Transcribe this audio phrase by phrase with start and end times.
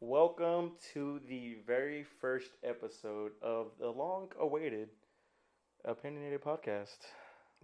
[0.00, 4.90] Welcome to the very first episode of the long awaited
[5.84, 6.98] Opinionated Podcast.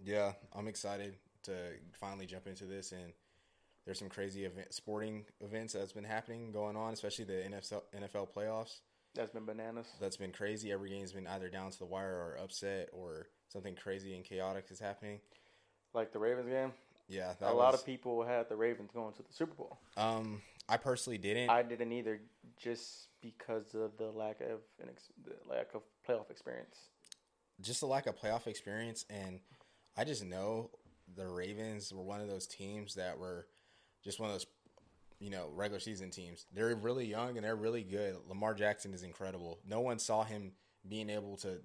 [0.03, 1.53] Yeah, I'm excited to
[1.93, 3.13] finally jump into this and
[3.85, 8.27] there's some crazy event, sporting events that's been happening going on, especially the NFL NFL
[8.35, 8.79] playoffs.
[9.13, 9.87] That's been bananas.
[10.01, 10.73] That's been crazy.
[10.73, 14.65] Every game's been either down to the wire or upset or something crazy and chaotic
[14.71, 15.21] is happening.
[15.93, 16.73] Like the Ravens game.
[17.07, 19.77] Yeah, a lot of people had the Ravens going to the Super Bowl.
[19.95, 21.49] Um, I personally didn't.
[21.49, 22.21] I didn't either,
[22.57, 26.77] just because of the lack of an ex- the lack of playoff experience.
[27.61, 29.39] Just the lack of playoff experience, and
[29.95, 30.71] I just know
[31.15, 33.47] the Ravens were one of those teams that were
[34.03, 34.47] just one of those,
[35.19, 36.45] you know, regular season teams.
[36.53, 38.15] They're really young and they're really good.
[38.27, 39.59] Lamar Jackson is incredible.
[39.67, 40.51] No one saw him
[40.87, 41.59] being able to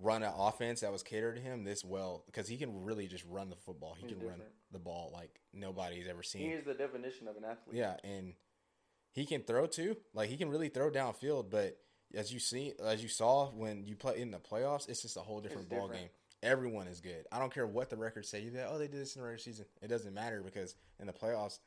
[0.00, 3.24] run an offense that was catered to him this well because he can really just
[3.28, 3.94] run the football.
[3.94, 4.40] He He's can different.
[4.42, 6.42] run the ball like nobody's ever seen.
[6.42, 7.76] He is the definition of an athlete.
[7.76, 8.34] Yeah, and
[9.12, 9.96] he can throw too.
[10.14, 11.78] Like he can really throw downfield, but
[12.14, 15.20] as you see, as you saw when you play in the playoffs, it's just a
[15.20, 16.02] whole different It's ball different.
[16.04, 16.10] game.
[16.42, 17.26] Everyone is good.
[17.32, 18.40] I don't care what the records say.
[18.42, 19.64] You that oh they did this in the regular season.
[19.82, 21.58] It doesn't matter because in the playoffs,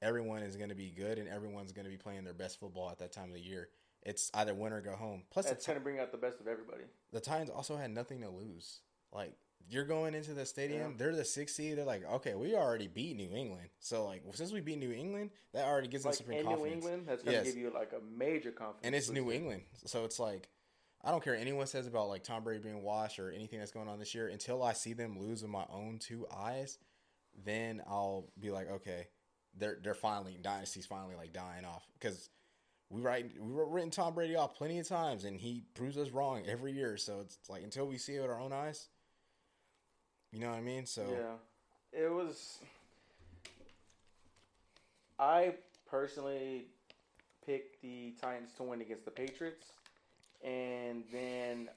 [0.00, 2.90] everyone is going to be good and everyone's going to be playing their best football
[2.90, 3.68] at that time of the year.
[4.04, 5.22] It's either win or go home.
[5.30, 6.84] Plus, it's going to bring out the best of everybody.
[7.12, 8.80] the Titans also had nothing to lose.
[9.12, 9.32] Like
[9.66, 10.96] you're going into the stadium, Yeah.
[10.98, 11.78] they're the sixth seed.
[11.78, 13.68] They're like, okay, we already beat New England.
[13.80, 16.66] So like since we beat New England, that already gives us Like some in New.
[16.66, 17.54] England, that's going to Yes.
[17.54, 18.84] give you like a major confidence.
[18.84, 19.32] and it's New.
[19.32, 20.48] England, so it's like
[21.02, 23.70] I don't care what anyone says about like Tom Brady being washed or anything that's
[23.72, 24.28] going on this year.
[24.28, 26.78] Until I see them lose with my own two eyes,
[27.44, 29.08] then I'll be like, okay,
[29.56, 32.28] they're they're finally dynasty's finally like dying off because
[32.90, 36.10] we write we were written Tom Brady off plenty of times and he proves us
[36.10, 36.96] wrong every year.
[36.96, 38.88] So it's like until we see it with our own eyes,
[40.32, 40.86] you know what I mean?
[40.86, 42.58] So Yeah, it was.
[45.18, 45.54] I
[45.88, 46.66] personally
[47.46, 49.66] picked the Titans to win against the Patriots,
[50.42, 51.68] and then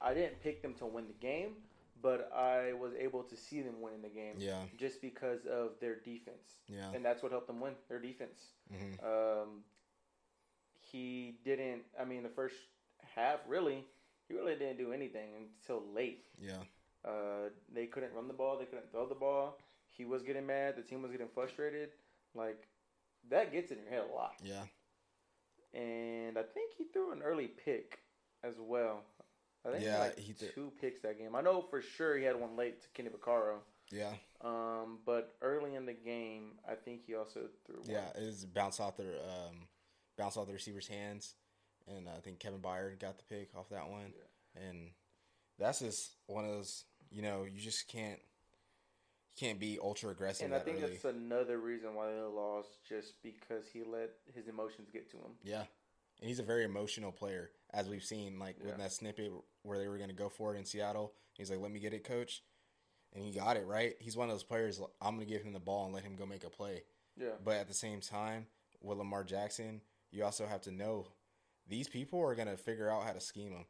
[0.00, 1.54] I didn't pick them to win the game,
[2.00, 5.96] but I was able to see them winning the game yeah, just because of their
[5.96, 7.74] defense, yeah, and that's what helped them win.
[7.88, 8.40] Their defense.
[8.70, 9.64] hmm Um,
[10.92, 11.82] he didn't.
[12.00, 12.54] I mean, the first
[13.14, 13.84] half really,
[14.28, 15.28] he really didn't do anything
[15.60, 16.24] until late.
[16.40, 16.62] yeah,
[17.04, 18.58] Uh, they couldn't run the ball.
[18.58, 19.58] They couldn't throw the ball.
[19.90, 20.76] He was getting mad.
[20.76, 21.90] The team was getting frustrated.
[22.34, 22.66] Like
[23.30, 24.34] that gets in your head a lot.
[24.42, 24.64] yeah.
[25.74, 27.98] And I think he threw an early pick
[28.42, 29.02] as well.
[29.64, 31.34] I think Yeah, like he threw- two picks that game.
[31.34, 33.58] I know for sure he had one late to Kenny Vaccaro.
[33.90, 37.76] Yeah, Um, but early in the game, I think he also threw.
[37.76, 37.90] One.
[37.90, 38.08] yeah.
[38.16, 39.68] It was bounce off their um,
[40.16, 41.34] bounce off the receiver's hands,
[41.86, 44.12] and I think Kevin Byard got the pick off that one.
[44.54, 44.90] And
[45.58, 46.84] that's just one of those.
[47.10, 50.92] You know, you just can't you can't be ultra aggressive And I think early.
[50.92, 55.32] that's another reason why they lost, just because he let his emotions get to him.
[55.44, 55.64] Yeah,
[56.20, 58.66] and he's a very emotional player, as we've seen, like Yeah.
[58.70, 59.30] with that snippet
[59.62, 61.12] where they were going to go for it in Seattle.
[61.34, 62.42] He's like, "Let me get it, coach,"
[63.12, 63.94] and he got it right.
[64.00, 64.80] He's one of those players.
[65.00, 66.82] I'm going to give him the ball and let him go make a play.
[67.16, 67.32] Yeah.
[67.44, 68.46] But at the same time,
[68.80, 69.80] with Lamar Jackson,
[70.10, 71.08] you also have to know
[71.68, 73.64] these people are going to figure out how to scheme him.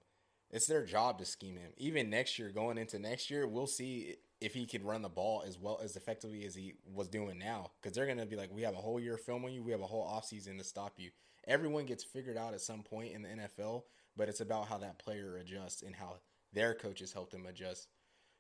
[0.51, 1.73] It's their job to scheme him.
[1.77, 5.43] Even next year, going into next year, we'll see if he can run the ball
[5.47, 7.73] as well as effectively as he was doing now.
[7.81, 9.63] Because they're going to be like, we have a whole year film on you.
[9.63, 11.11] We have a whole offseason to stop you.
[11.49, 13.83] Everyone gets figured out at some point in the NFL,
[14.17, 16.17] but it's about how that player adjusts and how
[16.53, 17.89] their coaches help them adjust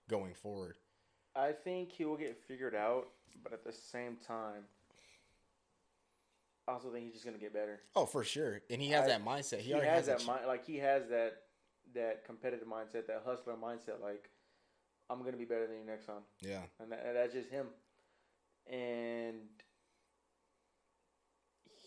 [0.08, 0.76] going forward.
[1.34, 3.08] I think he will get figured out,
[3.42, 4.64] but at the same time,
[6.68, 7.80] I also think he's just gonna get better.
[7.94, 8.60] Oh, for sure.
[8.70, 9.58] And he has I- that mindset.
[9.58, 11.42] He, He, already has has, that mind, like he has that
[11.94, 14.00] that competitive mindset, that hustler mindset.
[14.02, 14.30] Like
[15.08, 16.62] I'm gonna be better than you next time, Yeah.
[16.80, 17.68] and, that, and that's just him.
[18.68, 19.42] And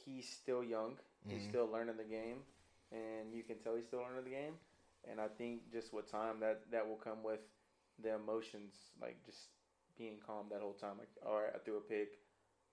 [0.06, 0.97] he's still young.
[1.28, 1.50] He's Mhm.
[1.50, 2.45] still learning the game,
[2.91, 4.57] and you can tell he's still learning the game.
[5.03, 7.41] And I think just with time, that that will come with
[8.00, 9.50] the emotions, like just
[9.97, 10.97] being calm that whole time.
[10.97, 12.19] Like, all right, I threw a pick.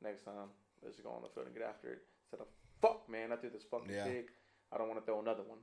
[0.00, 0.50] Next time,
[0.86, 1.98] let's just go on the field and get after it.
[2.24, 4.04] Instead of oh, fuck, man, I threw this fucking Yeah.
[4.04, 4.28] pick.
[4.72, 5.58] I don't want to throw another one.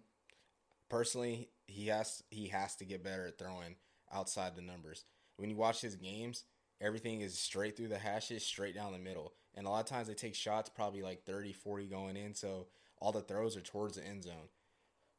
[0.89, 3.75] personally he has he has to get better at throwing
[4.11, 5.05] outside the numbers
[5.37, 6.43] when you watch his games
[6.81, 10.07] everything is straight through the hashes straight down the middle and a lot of times
[10.07, 12.67] they take shots probably like 30 40 going in so
[12.99, 14.49] all the throws are towards the end zone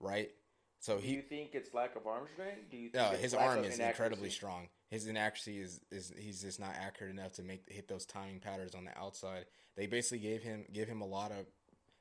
[0.01, 0.31] right
[0.79, 2.71] so Do he you think it's lack of arm strength?
[2.71, 3.89] Do you think no, his arm is inaccuracy?
[3.89, 4.69] incredibly strong.
[4.91, 8.75] His inaccuracy is, is he's just not accurate enough to make hit those timing patterns
[8.75, 9.47] on the outside.
[9.77, 11.47] They basically gave him give him a lot of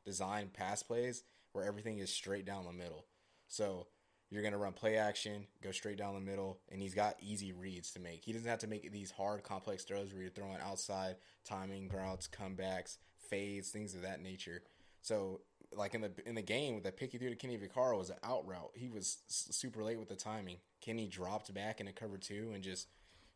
[0.06, 3.06] design pass plays where everything is straight down the middle.
[3.47, 3.88] So
[4.30, 7.91] you're gonna run play action, go straight down the middle, and he's got easy reads
[7.91, 8.24] to make.
[8.25, 11.15] He doesn't have to make these hard, complex throws where you're throwing outside,
[11.45, 12.97] timing routes, comebacks,
[13.29, 14.63] fades, things of that nature.
[15.01, 15.41] So
[15.75, 18.09] like in the in the game, with the pick he threw to Kenny Vaccaro was
[18.09, 18.71] an out route.
[18.75, 20.57] He was super late with the timing.
[20.83, 22.88] Kenny dropped back in a cover two and just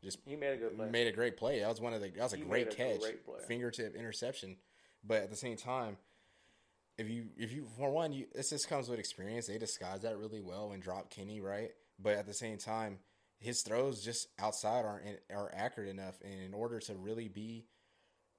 [0.04, 0.90] just He made a good play.
[0.90, 1.60] made a great play.
[1.60, 4.58] That was one of the that was a He great a catch, great fingertip interception.
[5.04, 5.98] But at the same time,
[6.98, 9.48] if you if you for one, you this just comes with experience.
[9.48, 11.72] They disguise that really well and drop Kenny right.
[12.00, 13.00] But at the same time,
[13.40, 16.16] his throws just outside aren't are accurate enough.
[16.24, 17.66] And in order to really be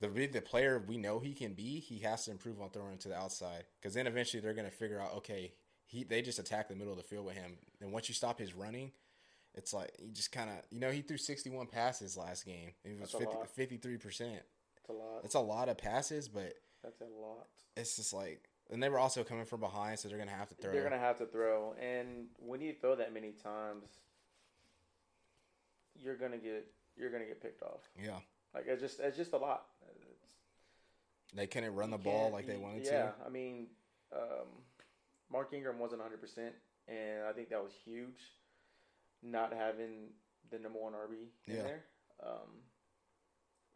[0.00, 2.98] the be the player we know he can be, he has to improve on throwing
[2.98, 3.64] to the outside.
[3.80, 5.52] Because then eventually they're going to figure out, okay,
[5.88, 7.56] he they just attack the middle of the field with him.
[7.80, 8.92] And once you stop his running,
[9.54, 12.72] it's like he just kind of you know he threw 61 passes last game.
[12.84, 13.50] It was That's a 50, lot.
[13.50, 14.42] 53 percent.
[14.76, 15.20] It's a lot.
[15.24, 16.52] It's a lot of passes, but
[16.84, 17.46] That's a lot.
[17.76, 20.54] it's just like and they were also coming from behind, so they're gonna have to
[20.54, 20.72] throw.
[20.72, 23.86] They're gonna have to throw, and when you throw that many times,
[25.96, 27.88] you're gonna get you're gonna get picked off.
[27.98, 28.18] yeah,
[28.54, 29.64] Like it's just it's just a lot.
[29.90, 30.34] It's,
[31.34, 32.96] they couldn't run the ball like they wanted yeah, to.
[32.96, 33.68] Yeah, I mean,
[34.14, 34.48] um,
[35.30, 36.54] Mark Ingram wasn't 100, percent
[36.88, 38.18] and I think that was huge,
[39.22, 40.10] not having
[40.50, 41.62] the number one RB in Yeah.
[41.62, 41.84] there.
[42.22, 42.62] Um,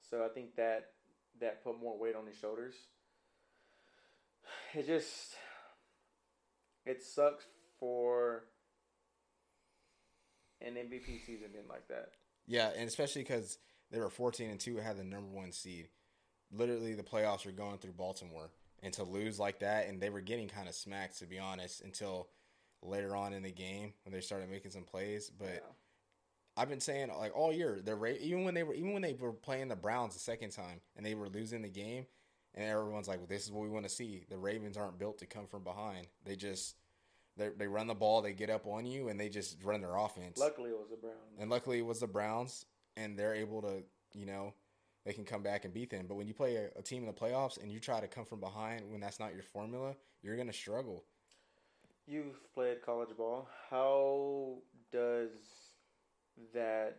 [0.09, 0.93] so I think that
[1.41, 2.75] that put more weight on his shoulders.
[4.75, 5.35] It just
[6.87, 7.45] it sucks
[7.79, 8.45] for
[10.61, 12.13] an MVP season being like that.
[12.47, 13.59] Yeah, and especially because
[13.91, 15.89] they were 14 and two, had the number one seed.
[16.51, 18.51] Literally, the playoffs were going through Baltimore,
[18.83, 21.83] and to lose like that, and they were getting kind of smacked to be honest
[21.83, 22.29] until
[22.83, 25.31] later on in the game when they started making some plays.
[25.31, 25.61] But Yeah.
[26.57, 29.15] I've been saying like all year, the Ra- even when they were even when they
[29.15, 32.07] were playing the Browns the second time and they were losing the game,
[32.55, 35.19] and everyone's like, well, "This is what we want to see." The Ravens aren't built
[35.21, 36.09] to come from behind.
[36.25, 36.77] They just
[37.39, 39.97] they they run the ball, they get up on you, and they just run their
[39.97, 40.37] offense.
[40.37, 41.39] Luckily, it was the Browns.
[41.39, 43.83] And luckily, it was the Browns, and they're able to,
[44.13, 44.53] you know,
[45.05, 46.07] they can come back and beat them.
[46.09, 48.25] But when you play a, a team in the playoffs and you try to come
[48.25, 51.05] from behind when that's not your formula, you're gonna struggle.
[52.07, 53.49] You've played college ball.
[53.71, 54.57] How
[54.91, 55.31] does
[56.55, 56.99] that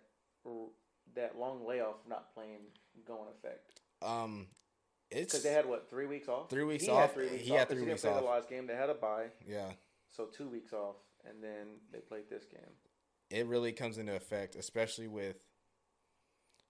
[1.16, 2.60] that long layoff not playing
[3.06, 3.80] go in effect?
[4.02, 4.48] Um,
[5.12, 6.50] it's Because they had what three weeks off?
[6.50, 7.02] Three weeks he off.
[7.02, 8.20] Had three weeks He off had three weeks off.
[8.20, 9.72] The last game they had a bye, yeah.
[10.10, 10.96] so two weeks off,
[11.30, 12.62] and then they played this game.
[13.30, 15.38] it really comes into effect, especially with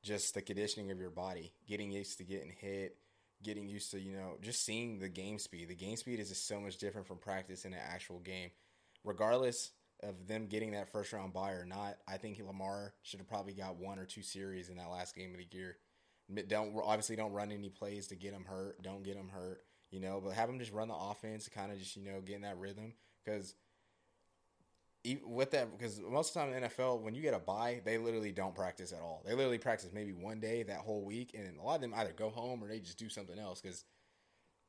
[0.03, 2.97] just the conditioning of your body, getting used to getting hit,
[3.41, 5.69] getting used to, you know, just seeing the game speed.
[5.69, 8.51] The game speed is just so much different from practice in an actual game.
[9.03, 9.71] Regardless
[10.01, 13.53] of them getting that first round bye or not, I think Lamar should have probably
[13.53, 15.77] got one or two series in that last game of the year.
[16.47, 18.81] Don't obviously don't run any plays to get him hurt.
[18.81, 19.61] Don't get him hurt,
[19.91, 22.37] you know, but have him just run the offense, kind of just you know get
[22.37, 23.55] in that rhythm because
[25.25, 27.81] with that because most of the time in the NFL when you get a bye
[27.83, 29.21] they literally don't practice at all.
[29.25, 32.13] They literally practice maybe one day that whole week and a lot of them either
[32.13, 33.83] go home or they just do something else because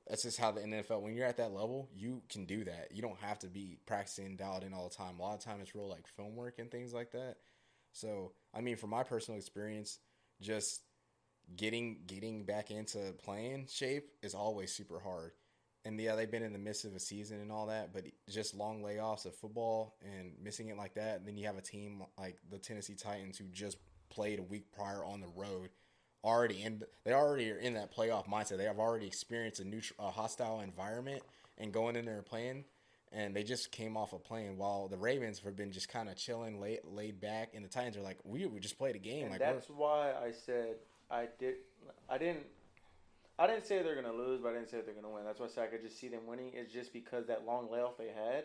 [0.09, 2.89] that's just how the NFL when you're at that level you can do that.
[2.93, 5.19] You don't have to be practicing dialed in all the time.
[5.19, 7.37] A lot of time it's real like film work and things like that.
[7.93, 9.99] So I mean from my personal experience
[10.41, 10.83] just
[11.55, 15.33] getting getting back into playing shape is always super hard
[15.85, 18.55] and yeah, they've been in the midst of a season and all that, but just
[18.55, 21.19] long layoffs of football and missing it like that.
[21.19, 23.77] And then you have a team like the Tennessee Titans who just
[24.09, 25.69] played a week prior on the road,
[26.23, 28.57] already in they already are in that playoff mindset.
[28.57, 31.23] They have already experienced a neutral, a hostile environment
[31.59, 32.65] and going in there and playing.
[33.13, 34.57] And they just came off of plane.
[34.57, 37.97] while the Ravens have been just kind of chilling, laid, laid back, and the Titans
[37.97, 39.25] are like, we, we just played a game.
[39.25, 40.77] And like that's why I said
[41.11, 41.57] I did.
[42.09, 42.47] I didn't.
[43.39, 45.25] I didn't say they're gonna lose, but I didn't say they're gonna win.
[45.25, 46.53] That's why I said I could just see them winning.
[46.55, 48.45] It's just because that long layoff they had,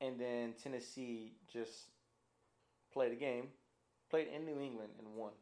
[0.00, 1.72] and then Tennessee just
[2.92, 3.48] played a game,
[4.10, 5.32] played in New England and won,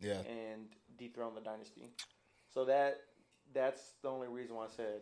[0.00, 1.90] yeah, and dethroned the dynasty.
[2.54, 3.00] So that
[3.52, 5.00] that's the only reason why I said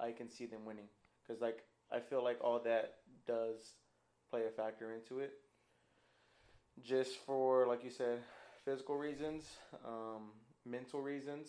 [0.00, 0.88] I can see them winning
[1.22, 2.94] because like I feel like all that
[3.26, 3.74] does
[4.30, 5.32] play a factor into it.
[6.82, 8.20] Just for like you said,
[8.64, 9.44] physical reasons,
[9.84, 10.30] um,
[10.68, 11.48] mental reasons.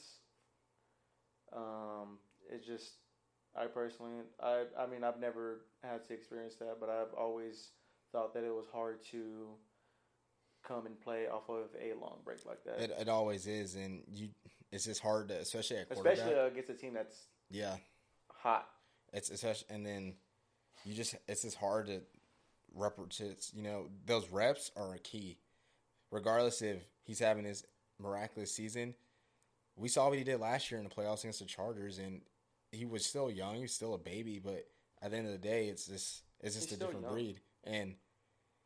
[1.55, 2.93] Um, it's just
[3.57, 7.69] I personally I I mean I've never had to experience that, but I've always
[8.11, 9.49] thought that it was hard to
[10.67, 12.79] come and play off of a long break like that.
[12.79, 14.29] it, it always is, and you
[14.71, 17.77] it's just hard to, especially at especially uh, against a team that's yeah,
[18.31, 18.67] hot.
[19.13, 20.15] It's especially, and then
[20.85, 22.01] you just it's just hard to
[22.73, 23.51] replicate.
[23.53, 25.39] You know, those reps are a key.
[26.11, 27.63] Regardless if he's having his
[27.99, 28.95] miraculous season,
[29.79, 32.21] we saw what he did last year in the playoffs against the Chargers, and
[32.71, 33.55] he was still young.
[33.55, 34.65] He was still a baby, but
[35.01, 37.12] at the end of the day, it's just it's just He's a different young.
[37.13, 37.95] breed, and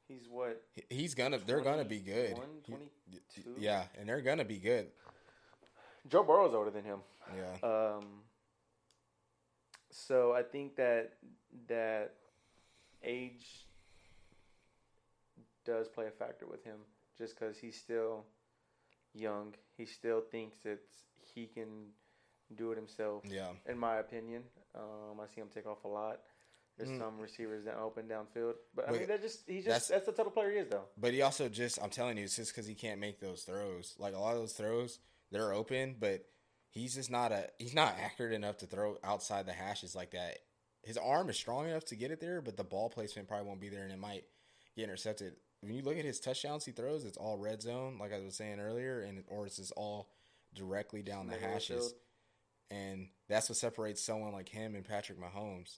[0.07, 2.35] He's what he's gonna they're gonna be good.
[2.35, 3.55] 21, He- 22?
[3.61, 4.91] yeah, and they're gonna be good.
[6.09, 6.99] Joe Burrow's older than him.
[7.35, 7.67] Yeah,
[7.97, 8.23] Um,
[9.91, 11.13] So I think that
[11.67, 12.15] that
[13.03, 13.65] age
[15.65, 16.79] does play a factor with him,
[17.17, 18.25] just because he's still
[19.13, 19.53] young.
[19.77, 21.05] He still thinks it's
[21.35, 21.87] he can
[22.55, 23.23] do it himself.
[23.25, 23.49] Yeah.
[23.67, 24.43] In my opinion,
[24.75, 26.21] um, I see him take off a lot.
[26.77, 26.99] There's Mm.
[26.99, 30.05] some receivers that open downfield, but I But mean, they're just he's that's- just that's
[30.07, 30.87] the type of player he is, though.
[30.97, 33.95] But he also just, I'm telling you, it's just because he can't make those throws.
[33.99, 34.99] Like a lot of those throws,
[35.31, 36.25] they're open, but
[36.69, 40.39] he's just not a, he's not accurate enough to throw outside the hashes like that.
[40.81, 43.61] His arm is strong enough to get it there, but the ball placement probably won't
[43.61, 44.25] be there and it might
[44.75, 45.35] get intercepted.
[45.63, 48.35] When you look at his touchdowns he throws, it's all red zone, like I was
[48.35, 50.09] saying earlier, and or it's just all
[50.53, 51.93] directly down the Middle of the hashes.
[52.69, 55.77] And that's what separates someone like him and Patrick Mahomes.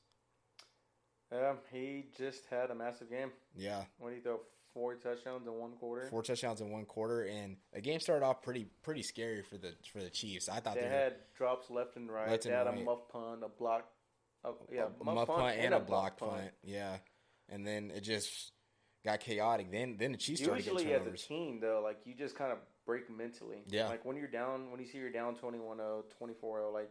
[1.31, 3.31] Um, he just had a massive game.
[3.55, 3.83] Yeah.
[3.99, 4.39] What did he throw?
[4.73, 6.05] Four touchdowns in one quarter.
[6.09, 9.73] four touchdowns in one quarter, and the game started off pretty pretty scary for the
[9.93, 10.49] for the Chiefs.
[10.49, 12.29] I thought They they, were had drops left and right.
[12.29, 12.81] Left they and had right.
[12.81, 13.85] a muff punt, a block.
[14.43, 16.31] A, yeah, a muff punt and a block punt.
[16.33, 16.51] punt.
[16.61, 16.97] Yeah,
[17.47, 18.51] and then it just
[19.05, 19.71] got chaotic.
[19.71, 22.57] Then then the Chiefs started Usually, as a team, though, like you just kind of
[22.85, 23.63] break mentally.
[23.67, 23.87] Yeah.
[23.87, 26.89] Like when you're down, when you see you're down 21-0, 24-0, like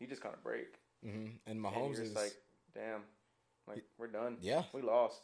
[0.00, 0.78] you just kind of break.
[1.04, 2.34] hmm And And Mahomes you're is like,
[2.74, 3.02] damn,
[3.66, 4.38] like we're done.
[4.40, 5.20] yeah, We lost.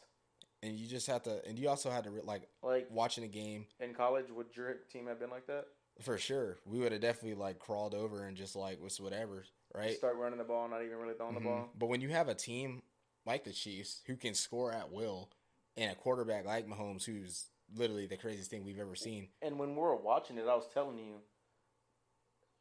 [0.61, 3.65] and you just have to, and you also had to like Like watching a game
[3.79, 5.65] in college, would your team have been like that?
[6.01, 6.57] for sure.
[6.65, 9.43] We would have definitely like crawled over and just like was whatever,
[9.75, 9.95] right?
[9.95, 11.39] Start running the ball, not even really throwing Mhm.
[11.39, 11.69] the ball.
[11.77, 12.81] But when you have a team
[13.27, 15.29] like the Chiefs who can score at will,
[15.77, 19.29] and a quarterback like Mahomes who's literally the craziest thing we've ever seen.
[19.41, 21.15] And when we were watching it, I was telling you,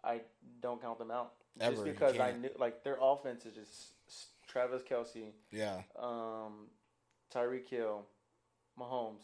[0.05, 0.21] I
[0.61, 4.83] don't count them out Ever, just because I knew like their offense is just Travis
[4.83, 6.67] Kelce, Yeah, um,
[7.35, 8.07] Tyreek Hill,
[8.81, 9.23] Mahomes,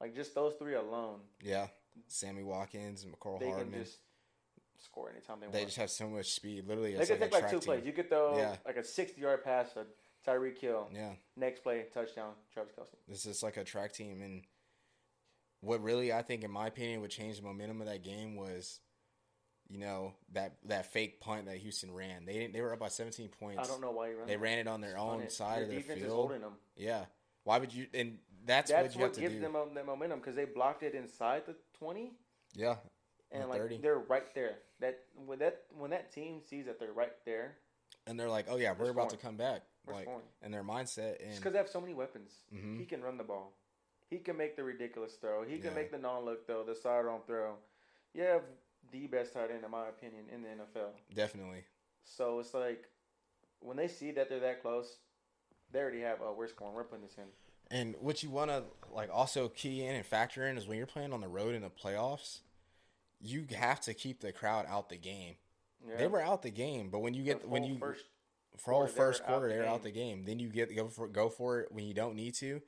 [0.00, 1.68] like just those three alone, yeah.
[2.06, 3.72] Sammy Watkins and Mecole they Hardman.
[3.72, 3.98] can just
[4.78, 5.52] score anytime they, They want.
[5.54, 6.66] They just have so much speed.
[6.68, 7.84] Literally, they could like take a like two plays.
[7.84, 8.56] You could throw Yeah.
[8.66, 9.86] like a sixty-yard pass to
[10.26, 10.88] Tyreek Hill.
[10.94, 12.94] Yeah, Next play, touchdown, Travis Kelce.
[13.08, 14.22] it's just like a track team.
[14.22, 14.42] And
[15.60, 18.80] what really, I think, in my opinion, would change the momentum of that game was,
[19.68, 22.24] you know, that that fake punt that Houston ran.
[22.24, 22.52] They didn't.
[22.52, 23.68] They were up by 17 points.
[23.68, 24.20] I don't know why you.
[24.20, 24.26] It.
[24.26, 26.16] They ran it on their Just own side Your of their defense is field.
[26.16, 26.52] holding them.
[26.76, 27.04] Yeah.
[27.44, 27.86] Why would you?
[27.94, 29.40] And that's, That's what you what have to gives do.
[29.40, 32.12] them that momentum because they blocked it inside the twenty.
[32.54, 32.76] yeah.
[33.30, 33.78] and like 30.
[33.78, 34.56] they're right there.
[34.80, 37.56] That when that when that team sees that they're right there,
[38.06, 39.62] And they're like, oh yeah, we're We're about to come back.
[39.86, 40.08] We're Like,
[40.42, 42.78] and their mindset Just because they have so many weapons, Mhm.
[42.78, 43.52] he can run the ball.
[44.10, 45.42] He can make the ridiculous throw.
[45.42, 45.74] He can Yeah.
[45.74, 47.56] make the non-look throw, the sidearm throw.
[48.12, 48.44] You have
[48.90, 50.92] the best tight end, in my opinion, in the NFL.
[51.14, 51.64] definitely.
[52.04, 52.88] So it's like
[53.60, 54.98] when they see that they're that close,
[55.70, 56.20] they already have.
[56.20, 56.74] Oh, we're scoring.
[56.74, 57.32] We're putting this in.
[57.70, 60.86] And what you want to like also key in and factor in is when you're
[60.86, 62.40] playing on the road in the playoffs,
[63.20, 65.36] you have to keep the crowd out the game.
[65.86, 65.96] Yeah.
[65.96, 68.04] They were out the game, but when you get when you first,
[68.58, 70.74] for all quarter, they were first quarter the they're out the game, then you get
[70.74, 72.60] go for go for it when you don't need to.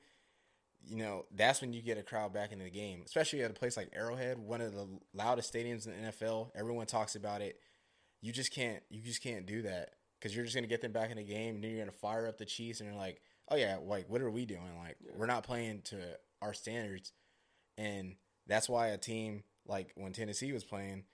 [0.87, 3.53] You know that's when you get a crowd back into the game, especially at a
[3.55, 6.51] place like Arrowhead, one of the loudest stadiums in the NFL.
[6.55, 7.59] Everyone talks about it.
[8.21, 11.09] You just can't you just can't do that because you're just gonna get them back
[11.09, 13.55] in the game, and then you're gonna fire up the Chiefs, and you're like, oh
[13.55, 14.77] yeah, like what are we doing?
[14.77, 15.11] Like Yeah.
[15.17, 15.97] we're not playing to
[16.41, 17.11] our standards,
[17.77, 18.15] and
[18.45, 21.05] that's why a team like when Tennessee was playing,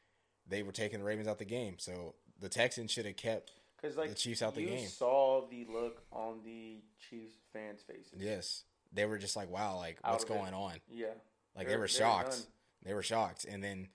[0.46, 1.75] they were taking the Ravens out the game.
[1.80, 4.88] So the Texans should have kept because like the Chiefs out the you game.
[4.88, 8.13] saw the look on the Chiefs fans' faces.
[8.17, 10.33] Yes, they were just like, wow, like Out what's of it.
[10.33, 10.73] going on?
[10.89, 11.07] Yeah.
[11.55, 12.45] Like They're- they were shocked.
[12.83, 13.89] They were shocked, and then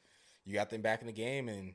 [0.45, 1.75] you got them back in the game, and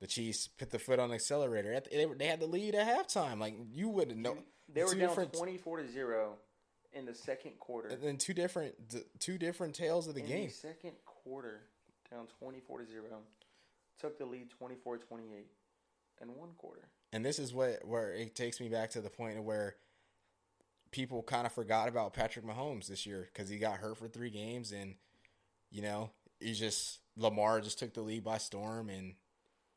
[0.00, 1.80] the Chiefs put the foot on the accelerator.
[1.90, 3.38] They, had the lead at halftime.
[3.40, 4.36] Like you wouldn't know.
[4.72, 6.34] They were down different- twenty-four to zero
[6.92, 7.88] in the second quarter.
[7.88, 8.74] And then two different,
[9.18, 10.46] two different tales of the in game.
[10.48, 11.62] the second quarter,
[12.10, 13.22] down twenty-four to zero,
[14.00, 14.98] took the lead 24-28
[16.20, 16.88] in one quarter.
[17.12, 19.76] And this is what where it takes me back to the point of where
[20.90, 24.30] people kind of forgot about Patrick Mahomes this year because he got hurt for three
[24.30, 24.94] games, and
[25.70, 29.14] you know he just Lamar just took the lead by storm, and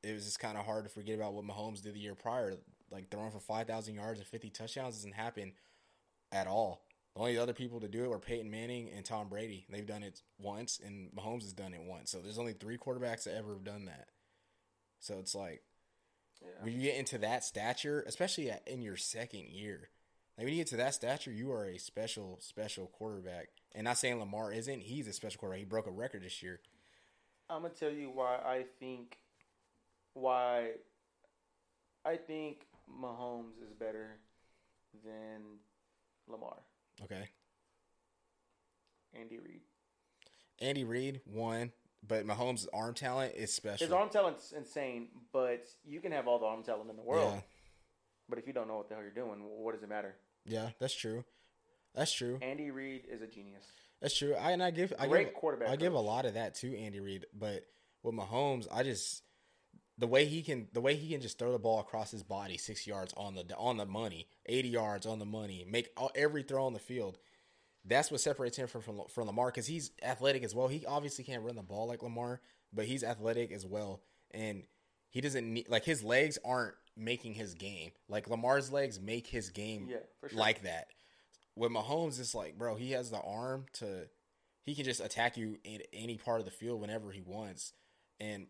[0.03, 2.55] it was just kind of hard to forget about what Mahomes did the year prior,
[2.91, 5.53] like throwing for five thousand yards and fifty touchdowns doesn't happen
[6.31, 6.85] at all.
[7.15, 9.65] The only other people to do it were Peyton Manning and Tom Brady.
[9.69, 12.11] They've done it once, and Mahomes has done it once.
[12.11, 14.07] So there's only three quarterbacks that ever have done that.
[14.99, 15.61] So it's like
[16.45, 16.63] Yeah.
[16.63, 19.89] when you get into that stature, especially at, in your second year,
[20.37, 23.47] like when you get to that stature, you are a special, special quarterback.
[23.73, 25.59] And not saying Lamar isn't; he's a special quarterback.
[25.59, 26.59] He broke a record this year.
[27.49, 29.17] I'm gonna tell you why I think
[30.13, 30.71] why
[32.05, 34.17] I think Mahomes is better
[35.03, 35.41] than
[36.27, 36.57] Lamar.
[37.03, 37.29] Okay,
[39.13, 39.61] Andy Reid.
[40.59, 41.71] Andy Reid won,
[42.07, 43.85] but Mahomes' arm talent is special.
[43.85, 47.33] His arm talent's insane, but you can have all the arm talent in the world.
[47.35, 47.41] Yeah.
[48.29, 50.15] But if you don't know what the hell you're doing, what does it matter?
[50.45, 51.23] Yeah, that's true.
[51.93, 52.39] That's true.
[52.41, 53.63] Andy Reid is a genius.
[54.01, 54.35] That's true.
[54.35, 55.69] I and I give I Great give quarterback.
[55.69, 57.63] I give a lot of that to Andy Reid, but
[58.03, 59.23] with Mahomes, I just
[59.97, 62.57] the way he can the way he can just throw the ball across his body
[62.57, 66.43] six yards on the on the money, eighty yards on the money, make all, every
[66.43, 67.17] throw on the field.
[67.87, 70.67] That's what separates him from from, from Lamar because he's athletic as well.
[70.67, 72.41] He obviously can't run the ball like Lamar,
[72.73, 74.01] but he's athletic as well,
[74.31, 74.63] and
[75.09, 77.91] he doesn't need like his legs aren't making his game.
[78.07, 79.97] Like Lamar's legs make his game Yeah,
[80.29, 80.37] sure.
[80.39, 80.87] like that.
[81.55, 84.07] With Mahomes, it's like, bro, he has the arm to,
[84.63, 87.71] he can just attack you in any part of the field whenever he wants.
[88.19, 88.47] And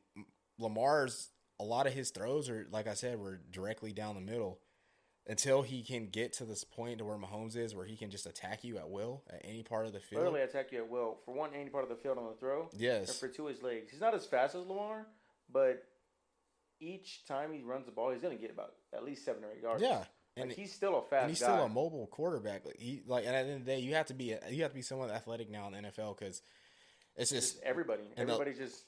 [0.57, 4.59] Lamar's, a lot of his throws are, like I said, were directly down the middle.
[5.27, 8.27] Until he can get to this point to where Mahomes is, where he can just
[8.27, 10.21] attack you at will at any part of the field.
[10.21, 11.17] Literally attack you at will.
[11.25, 12.69] For one, any part of the field on the throw.
[12.77, 13.09] Yes.
[13.09, 13.89] And for two, his legs.
[13.89, 15.07] He's not as fast as Lamar,
[15.51, 15.83] but
[16.79, 19.63] each time he runs the ball, he's gonna get about at least seven or eight
[19.63, 19.81] yards.
[19.81, 20.03] Yeah.
[20.37, 21.45] And, Like, he's still a fast and he's guy.
[21.55, 22.65] still a mobile quarterback.
[22.65, 24.61] Like he like, and at the end of the day, you have to be you
[24.63, 26.41] have to be somewhat athletic now in the NFL because
[27.15, 28.03] it's just just everybody.
[28.17, 28.83] and the- Everybody's just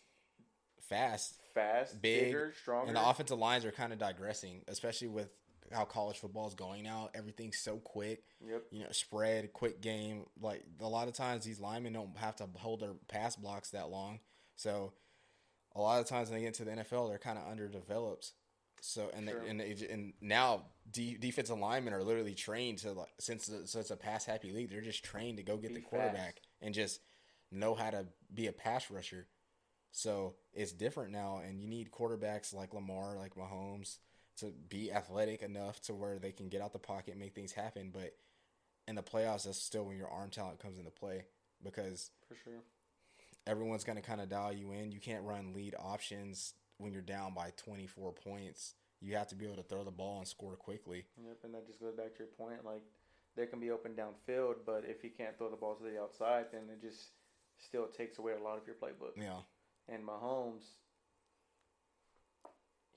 [0.90, 1.40] fast.
[1.54, 2.90] fast, Big, bigger, stronger.
[2.90, 5.30] And the offensive lines are kind of digressing, especially with
[5.72, 7.10] how college football is going now.
[7.14, 8.64] Everything's so quick, yep.
[8.72, 10.26] you know, spread, quick game.
[10.42, 13.90] Like a lot of times, these linemen don't have to hold their pass blocks that
[13.90, 14.20] long.
[14.56, 14.94] So
[15.76, 18.32] a lot of times when they get into the NFL, they're kind of underdeveloped.
[18.82, 19.42] So and Sure.
[19.42, 23.68] they, and they, and now de- defensive linemen are literally trained to like since the,
[23.68, 26.36] so it's a pass happy league, they're just trained to go get Be the quarterback
[26.36, 26.48] fast.
[26.62, 27.00] and just
[27.52, 29.28] know how to be a pass rusher.
[29.92, 33.98] So it's different now, and you need quarterbacks like Lamar, like Mahomes,
[34.38, 37.52] to be athletic enough to where they can get out the pocket and make things
[37.52, 37.92] happen.
[37.94, 38.16] But
[38.88, 41.26] in the playoffs, that's still when your arm talent comes into play
[41.64, 42.62] because For sure.
[43.46, 44.92] everyone's going to kind of dial you in.
[44.92, 48.76] You can't run lead options when you're down by 24 points.
[49.02, 51.06] You have to be able to throw the ball and score quickly.
[51.24, 52.66] Yep, and that just goes back to your point.
[52.66, 52.82] Like,
[53.36, 56.46] there can be open downfield, but if you can't throw the ball to the outside,
[56.52, 57.10] then it just
[57.60, 59.14] still takes away a lot of your playbook.
[59.16, 59.42] Yeah.
[59.88, 60.64] And Mahomes,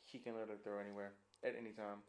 [0.06, 1.12] he can literally throw anywhere
[1.44, 2.02] at any time.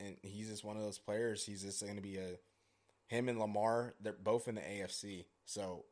[0.00, 1.44] and he's just one of those players.
[1.44, 2.38] He's just going to be a
[3.08, 3.94] him and Lamar.
[4.00, 5.84] They're both in the AFC, so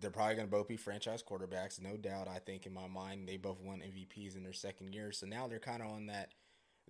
[0.00, 2.28] they're probably going to both be franchise quarterbacks, no doubt.
[2.28, 5.46] I think in my mind, they both won MVPs in their second year, so now
[5.48, 6.32] they're kind of on that.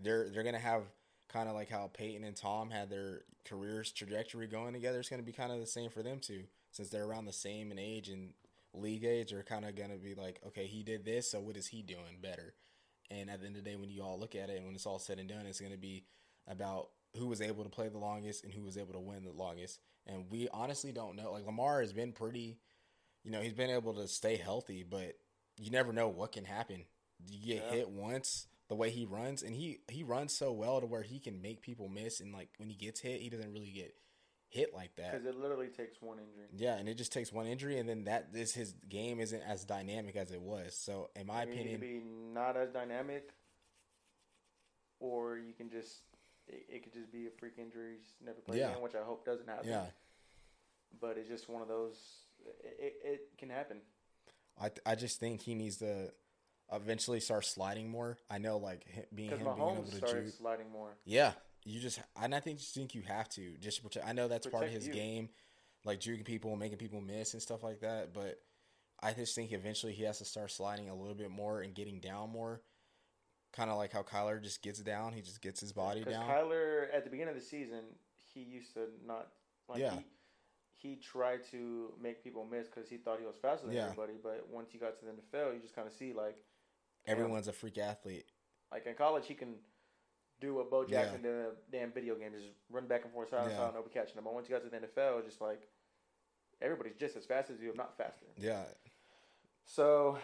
[0.00, 0.82] They're they're going to have
[1.28, 4.98] kind of like how Peyton and Tom had their careers trajectory going together.
[5.00, 7.32] It's going to be kind of the same for them too, since they're around the
[7.32, 8.32] same in age and
[8.74, 9.30] league age.
[9.30, 11.82] They're kind of going to be like, okay, he did this, so what is he
[11.82, 12.54] doing better?
[13.12, 14.74] And at the end of the day, when you all look at it and when
[14.74, 16.04] it's all said and done, it's going to be
[16.48, 19.32] about who was able to play the longest and who was able to win the
[19.32, 19.80] longest.
[20.06, 21.30] And we honestly don't know.
[21.32, 22.56] Like Lamar has been pretty,
[23.22, 25.18] you know, he's been able to stay healthy, but
[25.58, 26.84] you never know what can happen.
[27.28, 27.70] You get Yeah.
[27.70, 31.18] hit once, the way he runs, and he he runs so well to where he
[31.20, 32.20] can make people miss.
[32.20, 33.94] And like when he gets hit, he doesn't really get
[34.52, 35.12] hit like that.
[35.12, 36.46] Because it literally takes one injury.
[36.56, 39.64] Yeah, and it just takes one injury, and then that this his game isn't as
[39.64, 40.74] dynamic as it was.
[40.76, 42.00] So, in my you opinion, be
[42.34, 43.30] not as dynamic,
[45.00, 46.02] or you can just
[46.48, 48.70] it, it could just be a freak injury, never play Yeah.
[48.70, 49.68] again, which I hope doesn't happen.
[49.68, 49.86] yeah,
[51.00, 51.96] But it's just one of those.
[52.64, 53.78] It, it, it can happen.
[54.60, 56.12] I I just think he needs to
[56.72, 58.18] eventually start sliding more.
[58.30, 60.34] I know, like hi- being him being able Mahomes to started juke.
[60.34, 60.96] sliding more.
[61.04, 61.32] Yeah,
[61.64, 64.06] you just and I think just think you have to just protect.
[64.06, 64.92] I know that's part of his you.
[64.92, 65.28] game,
[65.84, 68.12] like juking people making people miss and stuff like that.
[68.12, 68.40] But
[69.02, 72.00] I just think eventually he has to start sliding a little bit more and getting
[72.00, 72.60] down more.
[73.52, 76.26] Kind of like how Kyler just gets down, he just gets his body down.
[76.26, 77.80] Kyler, at the beginning of the season,
[78.32, 79.28] he used to not
[79.68, 79.96] like Yeah.
[80.72, 83.84] he, he tried to make people miss because he thought he was faster than Yeah.
[83.84, 84.14] everybody.
[84.22, 86.36] But once he got to the NFL, you just kind of see like
[87.06, 88.24] damn, Everyone's a freak athlete.
[88.72, 89.56] like in college he can
[90.42, 91.02] do what Bo Yeah.
[91.04, 93.72] Jackson did in the damn video game, just run back and forth side to side,
[93.74, 94.24] nobody catching them.
[94.24, 95.62] But once you got to the NFL, it's just like
[96.60, 98.26] everybody's just as fast as you, if not faster.
[98.36, 98.64] Yeah,
[99.64, 100.18] So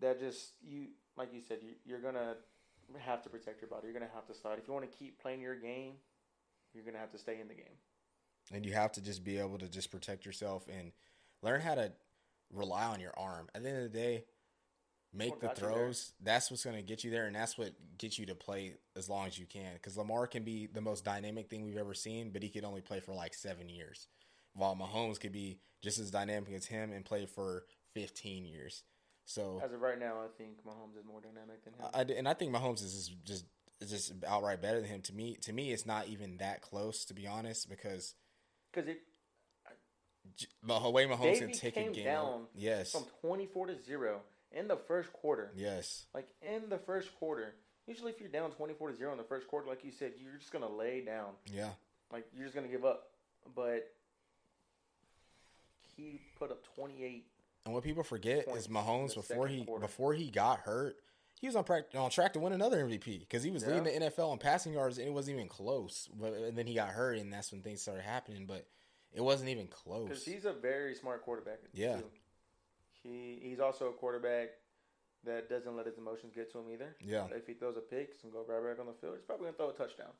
[0.00, 2.34] that just you like you said, you, you're gonna
[2.98, 3.86] have to protect your body.
[3.86, 5.94] You're gonna have to slide if you want to keep playing your game.
[6.74, 7.78] You're gonna have to stay in the game.
[8.52, 10.92] and you have to just be able to just protect yourself and
[11.42, 11.92] learn how to
[12.52, 13.48] rely on your arm.
[13.54, 14.24] At the end of the day,
[15.14, 15.72] make the got you there?
[15.74, 16.12] throws.
[16.22, 19.08] That's what's going to get you there, and that's what gets you to play as
[19.08, 19.74] long as you can.
[19.74, 22.80] Because Lamar can be the most dynamic thing we've ever seen, but he could only
[22.80, 24.08] play for like seven years,
[24.54, 28.82] while Mahomes could be just as dynamic as him and play for fifteen years.
[29.26, 31.86] So As of right now, I think Mahomes is more dynamic than him.
[31.94, 33.44] I, and I think Mahomes is just, just
[33.80, 35.00] is just outright better than him.
[35.02, 38.14] To me, to me, it's not even that close, to be honest, because.
[38.72, 38.98] Because it
[40.62, 42.04] The way Mahomes can take a game.
[42.04, 42.92] down Yes.
[42.92, 44.20] from 24 to zero
[44.52, 45.50] in the first quarter.
[45.56, 46.06] Yes.
[46.14, 47.54] Like in the first quarter,
[47.86, 50.38] Usually, if you're down 24 to 0 in the first quarter, like you said, you're
[50.38, 51.32] just going to lay down.
[51.52, 51.68] Yeah.
[52.10, 53.08] Like, you're just going to give up.
[53.54, 53.92] But
[55.96, 57.26] he put up 28.
[57.66, 59.80] And what people forget is Mahomes before he quarter.
[59.82, 60.96] before he got hurt,
[61.40, 63.70] he was on prac- on track to win another MVP because he was Yeah.
[63.76, 66.08] leading the NFL in passing yards and it wasn't even close.
[66.14, 68.46] But and then he got hurt and that's when things started happening.
[68.46, 68.66] But
[69.12, 70.08] it wasn't even close.
[70.08, 71.58] Because he's a very smart quarterback.
[71.72, 71.98] Yeah.
[71.98, 72.10] too.
[73.04, 74.48] He, he's also a quarterback
[75.24, 76.96] that doesn't let his emotions get to him either.
[77.00, 77.26] Yeah.
[77.30, 79.14] If he throws a pick, and go right back on the field.
[79.16, 80.12] He's probably going to throw a touchdown.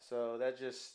[0.00, 0.94] So that just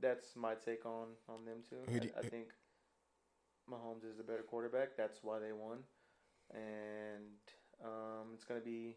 [0.00, 1.76] that's my take on on them too.
[1.88, 2.48] I, I think
[3.70, 4.96] Mahomes is the better quarterback.
[4.96, 5.78] That's why they won,
[6.52, 7.38] and
[7.84, 8.96] um, it's going to be.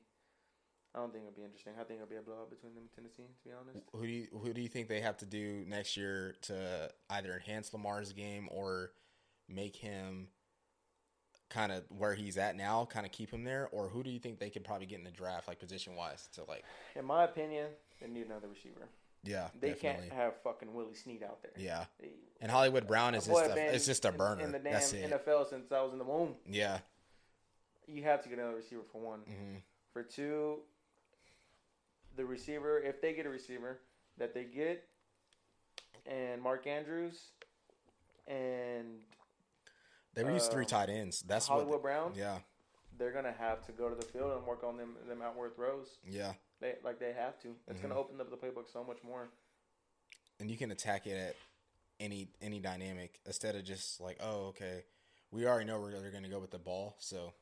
[0.95, 1.73] I don't think it'll be interesting.
[1.79, 3.23] I think it'll be a blowout between them and Tennessee.
[3.43, 5.95] To be honest, Who do you who do you think they have to do next
[5.95, 8.91] year to either enhance Lamar's game or
[9.47, 10.27] make him
[11.49, 14.19] kind of where he's at now, kind of keep him there, or who do you
[14.19, 16.63] think they could probably get in the draft, like position wise, to like
[16.95, 17.67] in my opinion,
[18.01, 18.87] they need another receiver.
[19.23, 20.09] yeah, They definitely.
[20.09, 21.51] can't have fucking Willie Snead out there.
[21.57, 21.85] yeah.
[22.01, 22.09] He-
[22.41, 24.43] And Hollywood Brown is just a, it's just a burner.
[24.43, 24.79] in the damn.
[24.79, 26.35] NFL since I was in the womb.
[26.49, 26.79] Yeah.
[27.87, 29.19] You have to get another receiver for one.
[29.21, 29.57] hmm
[29.91, 30.59] For two,
[32.15, 33.79] the receiver, if they get a receiver
[34.17, 34.87] that they get,
[36.05, 37.19] and Mark Andrews
[38.27, 38.99] and
[40.13, 41.21] They were used three Um, tight ends.
[41.21, 41.81] That's Hollywood what.
[41.81, 42.39] Brown, They, yeah.
[42.97, 45.99] they're gonna have to go to the field and work on them them outward throws.
[46.03, 46.33] Yeah.
[46.59, 47.55] They like they have to.
[47.67, 47.83] It's Mhm.
[47.83, 49.29] gonna open up the playbook so much more.
[50.39, 51.35] And you can attack it at
[51.99, 54.85] any any dynamic instead of just like, oh, okay,
[55.31, 57.33] we already know where they're going to go with the ball, so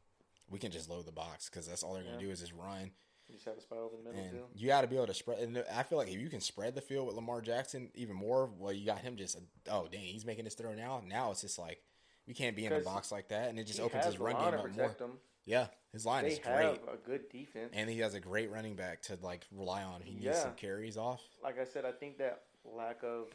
[0.49, 2.19] we can just load the box because that's all they're going Yeah.
[2.21, 2.91] to do is just run.
[3.27, 4.43] You just have a spot over the middle And too.
[4.55, 5.39] you got to be able to spread.
[5.39, 8.49] And I feel like if you can spread the field with Lamar Jackson even more,
[8.57, 9.37] well, you got him just
[9.69, 11.01] oh dang, he's making this throw now.
[11.05, 11.81] Now it's just like
[12.25, 14.53] we can't be in the box like that, and it just opens his run game
[14.59, 14.95] up more.
[14.97, 15.11] them.
[15.45, 17.69] Yeah, his line They is great, a good defense.
[17.73, 20.01] and he has a great running back to like rely on.
[20.01, 20.33] He needs Yeah.
[20.43, 21.21] some carries off.
[21.41, 23.27] like I said, I think that lack of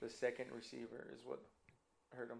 [0.00, 1.40] the second receiver is what
[2.14, 2.38] hurt him.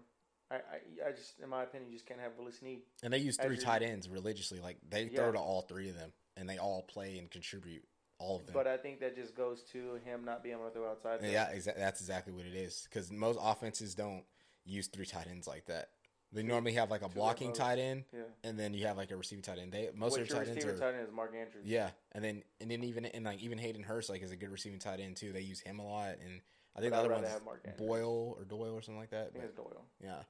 [0.51, 2.81] I, I, I just, in my opinion, just can't have Willis Snead.
[3.01, 4.59] And they use three tight ends religiously.
[4.61, 5.17] Like they Yeah.
[5.17, 7.83] throw to all three of them, and they all play and contribute.
[8.19, 8.53] All of them.
[8.53, 11.19] But I think that just goes to him not being able to throw outside.
[11.23, 12.87] yeah, exa- that's exactly what it is.
[12.89, 14.23] Because most offenses don't
[14.65, 15.89] use three tight ends like that.
[16.31, 18.21] They normally have like a Two blocking tight end, yeah.
[18.43, 19.71] and then you have like a receiving tight end.
[19.71, 21.63] They most Which of their your tight ends are tight end is Mark Andrews.
[21.65, 24.49] yeah, and then and then even and like even Hayden Hurst like is a good
[24.49, 25.31] receiving tight end too.
[25.33, 26.41] They use him a lot, and
[26.75, 29.33] I think But the I'd other one's Boyle or Doyle or something like I that.
[29.33, 29.85] think But it's Doyle.
[30.01, 30.23] yeah,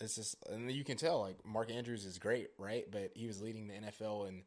[0.00, 2.84] it's just and you can tell like Mark Andrews is great, right?
[2.90, 4.42] But he was leading the NFL in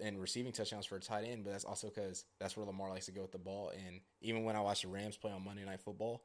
[0.00, 1.44] and receiving touchdowns for a tight end.
[1.44, 3.70] But that's also because that's where Lamar likes to go with the ball.
[3.70, 6.22] And even when I watched the Rams play on Monday Night Football,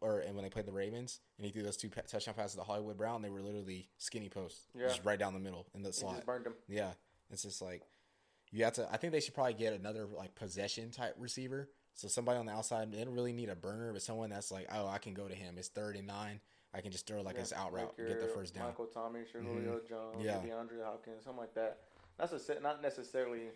[0.00, 2.56] or and when they played the Ravens, and he threw those two pa- touchdown passes
[2.56, 4.86] to Hollywood Brown, they were literally skinny posts, Yeah.
[4.88, 6.14] just right down the middle in the He slot.
[6.14, 6.54] just burned him.
[6.68, 6.92] Yeah,
[7.30, 7.82] it's just like
[8.52, 8.88] you have to.
[8.92, 11.68] I think they should probably get another like possession type receiver.
[11.94, 14.66] So somebody on the outside, they don't really need a burner, but someone that's like,
[14.72, 15.56] oh, I can go to him.
[15.58, 16.40] It's third and nine.
[16.72, 18.68] I can just throw like Yeah, this out route, like get the first down.
[18.68, 19.46] Michael Thomas, your Mhm.
[19.46, 20.42] Julio Jones, Yeah.
[20.42, 21.80] your DeAndre Hopkins, something like that.
[22.18, 23.48] That's a not necessarily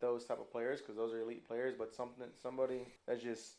[0.00, 3.54] those type of players because those are elite players, but something somebody that's just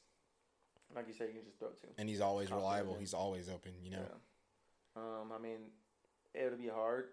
[0.95, 1.87] like you said, you can just throw to.
[1.97, 2.95] And he's always Confident reliable.
[2.99, 3.73] He's always open.
[3.83, 4.05] You know.
[4.95, 5.01] Yeah.
[5.01, 5.59] Um, I mean,
[6.33, 7.05] it'll be hard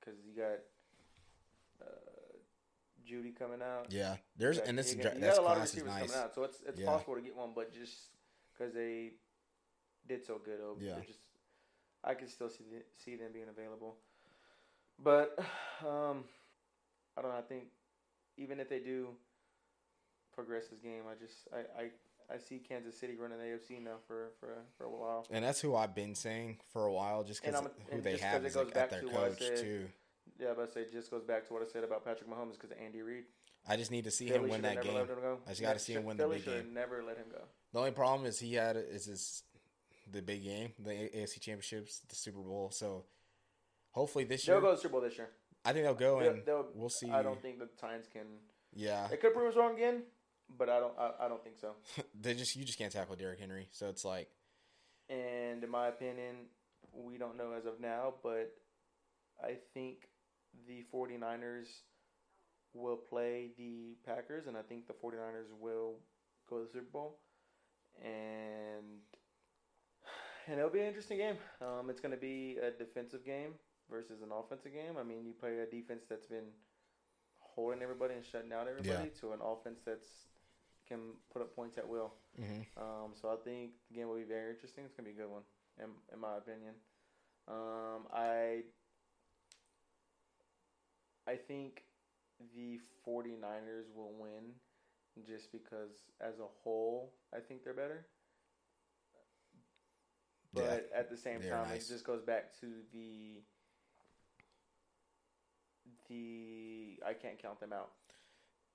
[0.00, 0.58] because you got
[1.80, 2.36] uh,
[3.08, 3.86] Jeudy coming out.
[3.90, 4.16] Yeah.
[4.36, 6.10] There's got- and this you got, dra- you got a lot of receivers nice.
[6.10, 6.86] coming out, so it's it's Yeah.
[6.86, 7.94] possible to get one, but just
[8.52, 9.12] because they
[10.06, 11.00] did so good, it'll- Yeah.
[11.06, 11.20] just
[12.04, 13.96] I can still see the, see them being available.
[15.02, 15.38] But
[15.86, 16.24] um,
[17.16, 17.38] I don't know.
[17.38, 17.64] I think
[18.36, 19.08] even if they do
[20.34, 23.96] progress this game, I just I, I, I see Kansas City running the AFC now
[24.06, 25.26] for for for a while.
[25.30, 28.48] And that's who I've been saying for a while, just because who they have it
[28.48, 29.88] is goes like, back at their to coach said too.
[30.38, 32.52] Yeah, but I say it just goes back to what I said about Patrick Mahomes
[32.52, 33.24] because of Andy Reid.
[33.68, 34.94] I just need to see Philly him win that game.
[34.94, 35.38] let him go.
[35.46, 36.74] I just gotta see him win the Philly big should game.
[36.74, 37.42] Never let him go.
[37.72, 39.42] The only problem is he had is his
[40.10, 42.70] the big game, the AFC Championships, the Super Bowl.
[42.72, 43.04] So
[43.92, 45.30] hopefully this year, They'll go to the Super Bowl this year.
[45.64, 47.10] I think they'll go They'll- and they'll- we'll see.
[47.10, 48.26] I don't think the Titans can.
[48.74, 50.02] Yeah, it could prove us wrong again,
[50.58, 50.98] but I don't.
[50.98, 51.76] I, I don't think so.
[52.20, 53.68] they just you just can't tackle Derrick Henry.
[53.70, 54.28] So it's like
[55.08, 56.46] And in my opinion,
[56.92, 58.52] we don't know as of now, but
[59.42, 60.08] I think
[60.66, 61.68] the 49ers
[62.74, 65.96] will play the Packers, and I think the 49ers will
[66.48, 67.18] go to the Super Bowl.
[68.02, 69.00] And
[70.48, 71.36] and it'll be an interesting game.
[71.60, 73.54] Um, it's going to be a defensive game
[73.92, 74.96] versus an offensive game.
[74.98, 76.50] I mean, you play a defense that's been
[77.38, 80.08] holding everybody and shutting out everybody to an offense that's
[80.88, 82.14] can put up points at will.
[82.40, 82.66] mhm.
[82.76, 84.84] Um, so I think the game will be very interesting.
[84.84, 85.42] It's gonna be a good one,
[85.78, 86.74] in, in my opinion.
[87.46, 88.64] Um, I
[91.26, 91.84] I think
[92.54, 94.54] the 49ers will win
[95.26, 98.06] just because as a whole, I think they're better.
[100.54, 101.88] But at the same time, nice.
[101.88, 103.42] it just goes back to the
[106.12, 107.90] the I can't count them out.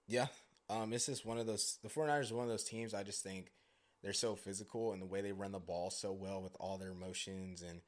[0.07, 0.27] Yeah.
[0.69, 1.77] Um, it's just one of those.
[1.81, 2.93] The 49ers is one of those teams.
[2.93, 3.51] I just think
[4.03, 6.93] they're so physical and the way they run the ball so well with all their
[6.93, 7.81] motions and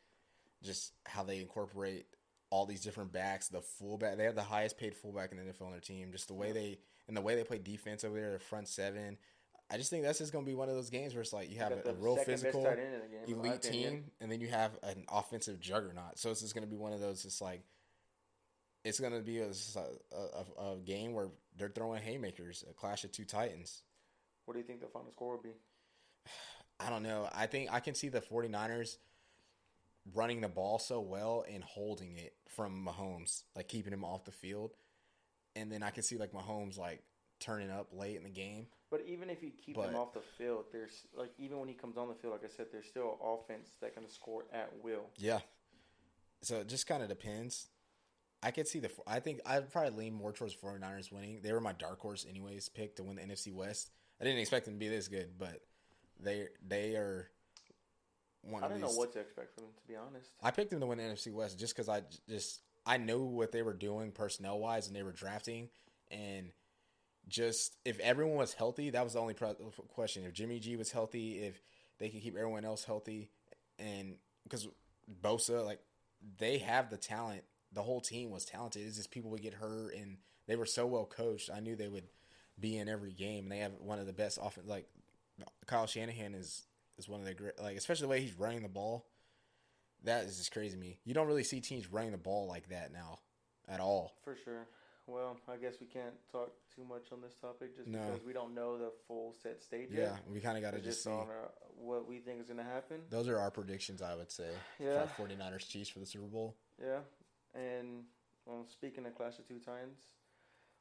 [0.64, 2.06] just how they incorporate
[2.50, 3.50] all these different backs.
[3.50, 6.12] The fullback, they have the highest paid fullback in the NFL on their team.
[6.12, 9.18] Just the way they and the way they play defense over there, the front seven.
[9.72, 11.52] I just think that's just going to be one of those games where it's like
[11.52, 14.42] you have a, a real physical, tight end in the game, elite team, and then
[14.42, 16.18] you have an offensive juggernaut.
[16.18, 17.24] So it's just going to be one of those.
[17.24, 17.62] It's like
[18.84, 23.04] it's going to be a, a, a, a game where they're throwing haymakers, a clash
[23.04, 23.84] of two titans.
[24.46, 25.54] What do you think the final score will be?
[26.80, 27.30] I don't know.
[27.36, 28.98] I think I can see the 49ers
[30.14, 34.32] running the ball so well and holding it from Mahomes, like keeping him off the
[34.32, 34.72] field.
[35.56, 37.04] And then I can see like Mahomes like
[37.40, 38.68] turning up late in the game.
[38.92, 41.98] But even if you keep him off the field, there's like even when he comes
[41.98, 45.10] on the field, like I said, there's still offense that can score at will.
[45.18, 45.40] Yeah.
[46.42, 47.68] So it just kind of depends.
[48.42, 48.90] I could see the.
[49.06, 51.40] I think I'd probably lean more towards 49ers winning.
[51.42, 53.92] They were my dark horse, anyways, pick to win the NFC West.
[54.22, 55.62] I didn't expect them to be this good, but
[56.20, 57.30] they they are
[58.42, 60.32] one I don't know what to expect from them, to be honest.
[60.42, 63.52] I picked them to win the NFC West just because I just I knew what
[63.52, 65.70] they were doing personnel wise and they were drafting
[66.12, 66.52] and
[67.28, 70.24] just if everyone was healthy, that was the only question.
[70.26, 71.62] If Jimmy G was healthy, if
[72.00, 73.30] they could keep everyone else healthy,
[73.78, 74.68] and because
[75.22, 75.80] Bosa, like
[76.38, 78.86] they have the talent, the whole team was talented.
[78.86, 81.50] It's just people would get hurt and they were so well coached.
[81.54, 82.08] I knew they would
[82.60, 84.68] be in every game, and they have one of the best offense.
[84.68, 84.88] Like
[85.68, 86.64] Kyle Shanahan is
[86.98, 89.06] is one of the great, like especially the way he's running the ball.
[90.04, 90.98] That is just crazy to me.
[91.04, 93.20] You don't really see teams running the ball like that now,
[93.68, 94.14] at all.
[94.24, 94.66] For sure.
[95.08, 98.00] Well, I guess we can't talk too much on this topic just No.
[98.00, 100.20] because we don't know the full set stage Yeah, yet.
[100.32, 101.10] we kind of got to just just see.
[101.10, 103.02] our, what we think is going to happen.
[103.10, 104.50] Those are our predictions, I would say.
[104.80, 105.06] Yeah.
[105.08, 106.56] For 49ers Chiefs for the Super Bowl.
[106.80, 107.00] Yeah.
[107.56, 108.04] And
[108.46, 110.00] well, speaking of Clash of Two Titans,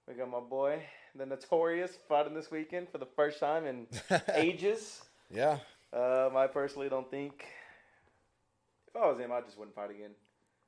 [0.06, 0.82] we got my boy,
[1.14, 3.86] the Notorious, fighting this weekend for the first time in
[4.34, 5.02] ages.
[5.30, 5.58] yeah.
[5.92, 7.44] Um, I personally don't think.
[8.88, 10.10] If I was him, I just wouldn't fight again.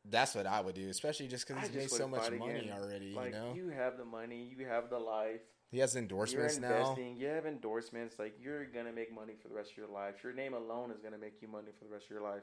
[0.08, 2.72] That's what I would do, especially just because he's made so much money again.
[2.74, 3.52] already, Like you know?
[3.54, 5.40] you have the money, you have the life.
[5.70, 6.90] He has endorsements You're endorsements now.
[7.02, 7.16] investing.
[7.20, 8.18] You have endorsements.
[8.18, 10.14] Like you're gonna make money for the rest of your life.
[10.24, 12.42] Your name alone is gonna make you money for the rest of your life.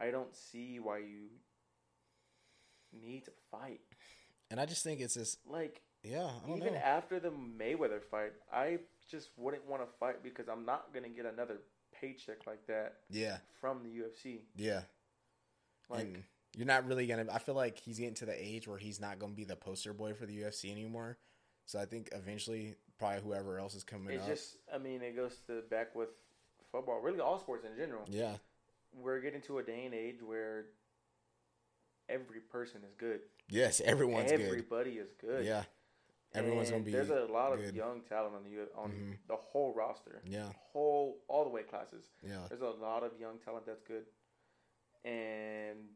[0.00, 1.28] I don't see why you
[3.02, 3.80] need to fight.
[4.50, 6.78] And I just think it's just, Like yeah, I don't even know.
[6.78, 8.78] after the Mayweather fight, I
[9.10, 11.58] just wouldn't want to fight because I'm not gonna get another
[12.00, 14.40] paycheck like that yeah, from the UFC.
[14.56, 14.82] yeah.
[15.90, 16.22] Like and
[16.56, 19.18] you're not really to, I feel like he's getting to the age where he's not
[19.18, 21.16] going to be the poster boy for the UFC anymore.
[21.66, 24.28] So I think eventually, probably whoever else is coming it's up.
[24.28, 24.56] just.
[24.74, 26.08] I mean, it goes to back with
[26.72, 27.00] football.
[27.00, 28.02] Really, all sports in general.
[28.08, 28.34] yeah,
[28.94, 30.66] We're getting to a day and age where
[32.08, 33.20] every person is good.
[33.48, 34.40] yes, everyone's good.
[34.40, 35.44] Everybody is good.
[35.44, 35.64] Yeah,
[36.34, 36.92] everyone's gonna be.
[36.92, 37.74] There's a lot of good.
[37.74, 39.18] young talent on the on Mhm.
[39.28, 42.04] the whole roster, Yeah, whole all the way classes.
[42.22, 42.46] yeah.
[42.48, 44.06] There's a lot of young talent that's good,
[45.04, 45.88] and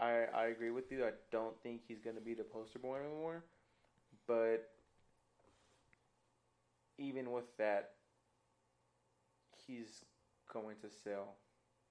[0.00, 1.04] I I agree with you.
[1.06, 3.44] I don't think he's going to be the poster boy anymore,
[4.26, 4.70] but
[6.98, 7.92] even with that,
[9.66, 10.04] he's
[10.52, 11.36] going to sell.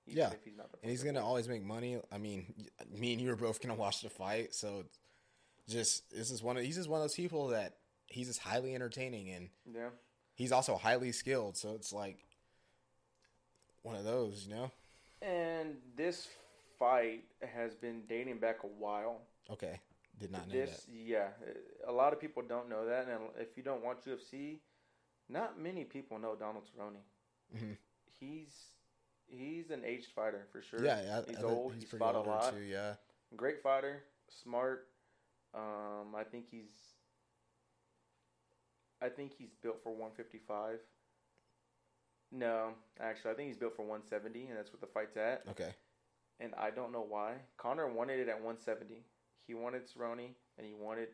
[0.07, 0.31] Even Yeah.
[0.31, 1.99] if he's not the And he's gonna always make money.
[2.11, 4.85] I mean, me and you are both gonna watch the fight, so
[5.67, 8.75] just this is one of he's just one of those people that he's just highly
[8.75, 9.89] entertaining and yeah.
[10.35, 11.57] he's also highly skilled.
[11.57, 12.23] So it's like
[13.81, 14.71] one of those, you know?
[15.21, 16.27] And this
[16.77, 19.21] fight has been dating back a while.
[19.49, 19.79] Okay,
[20.19, 21.29] did not know this, yeah,
[21.87, 24.59] a lot of people don't know that, and if you don't watch UFC,
[25.29, 27.01] not many people know Donald Cerrone.
[27.55, 27.77] Mhm.
[28.19, 28.71] He's
[29.27, 30.79] he's an aged fighter for sure.
[30.81, 31.03] that.
[31.05, 31.73] Yeah, he's I old.
[31.73, 32.53] He's He's, fought a lot.
[32.55, 32.61] too.
[32.63, 32.93] Yeah,
[33.35, 34.03] Great fighter,
[34.43, 34.87] smart.
[35.53, 36.71] Um, I think he's.
[39.01, 40.79] I think he's built for 155.
[42.31, 45.43] No, actually, I think he's built for 170, and that's what the fight's at.
[45.51, 45.73] okay,
[46.39, 47.35] and I don't know why.
[47.57, 49.03] Conor wanted it at 170.
[49.47, 51.09] He wanted Cerrone, and he wanted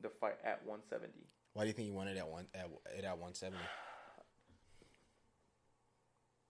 [0.00, 1.12] the fight at 170.
[1.52, 3.62] why do you think he wanted at one at it at one seventy?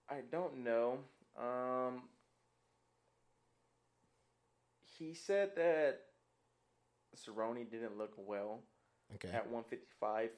[0.09, 0.99] I don't know.
[1.37, 2.03] Um,
[4.97, 6.01] he said that
[7.15, 8.59] Cerrone didn't look well
[9.15, 10.31] Okay, at 155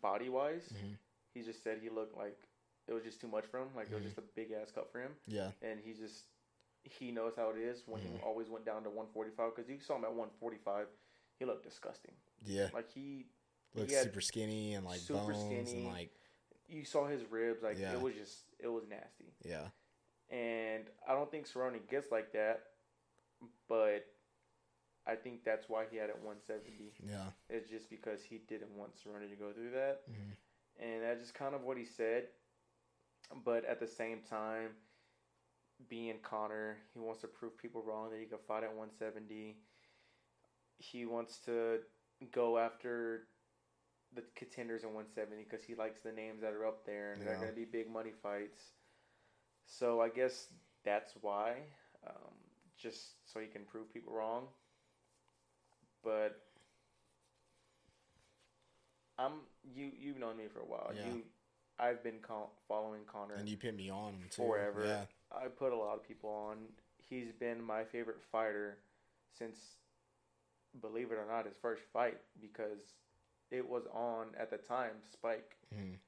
[0.00, 0.68] body wise.
[0.72, 0.96] Mhm.
[1.34, 2.38] He just said he looked like
[2.86, 3.68] it was just too much for him.
[3.74, 4.06] Like it was Mhm.
[4.06, 6.26] just a big ass cut for him, yeah, and he just
[6.82, 8.22] he knows how it is when he Mhm.
[8.22, 10.88] always went down to 145 because you saw him at 145,
[11.38, 12.14] he looked disgusting.
[12.42, 13.26] Yeah, Like he,
[13.74, 15.84] looks had super skinny and like super bones skinny.
[15.84, 16.10] and like
[16.68, 17.92] you saw his ribs, like Yeah.
[17.94, 19.34] it was just, it was nasty.
[19.44, 19.68] yeah,
[20.30, 22.60] And I don't think Cerrone gets like that,
[23.68, 24.06] but
[25.06, 26.92] I think that's why he had it 170.
[27.06, 30.02] yeah, It's just because he didn't want Cerrone to go through that.
[30.08, 30.36] Mhm.
[30.78, 32.28] And that's just kind of what he said.
[33.44, 34.76] But at the same time,
[35.88, 39.56] being Conor, he wants to prove people wrong that he can fight at 170.
[40.78, 41.80] He wants to
[42.32, 43.28] go after
[44.14, 47.36] the contenders in 170 because he likes the names that are up there and they're
[47.36, 48.60] going to be big money fights.
[49.66, 50.48] So I guess
[50.84, 51.54] that's why,
[52.06, 52.34] um,
[52.76, 54.46] just so he can prove people wrong.
[56.02, 56.40] But
[59.18, 59.32] I'm
[59.74, 60.90] you you've known me for a while.
[60.94, 61.06] Yeah.
[61.06, 61.22] You
[61.78, 63.34] I've been con- following Conor.
[63.34, 64.42] and you put me on him too.
[64.42, 64.84] Forever.
[64.84, 66.56] Yeah, I put a lot of people on.
[66.98, 68.78] He's been my favorite fighter
[69.36, 69.58] since,
[70.80, 72.78] believe it or not, his first fight because
[73.50, 75.98] it was on at the time Spike, Mhm.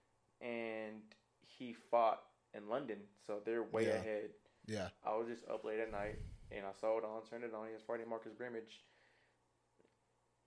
[0.40, 1.02] and
[1.40, 2.22] he fought
[2.55, 3.96] in London, so they're way Yeah.
[3.96, 4.31] ahead.
[4.66, 6.18] yeah, I was just up late at night
[6.52, 7.66] and I saw it on, turned it on.
[7.66, 8.85] He was fighting Marcus Brimage,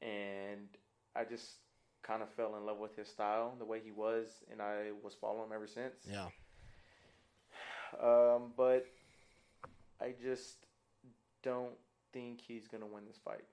[0.02, 0.68] and
[1.16, 1.60] I just
[2.04, 5.16] kind of fell in love with his style, the way he was, and I was
[5.16, 5.96] following him ever since.
[6.06, 6.30] yeah,
[8.00, 8.86] Um, but
[10.00, 10.66] I just
[11.42, 11.76] don't
[12.12, 13.46] think he's gonna win this fight.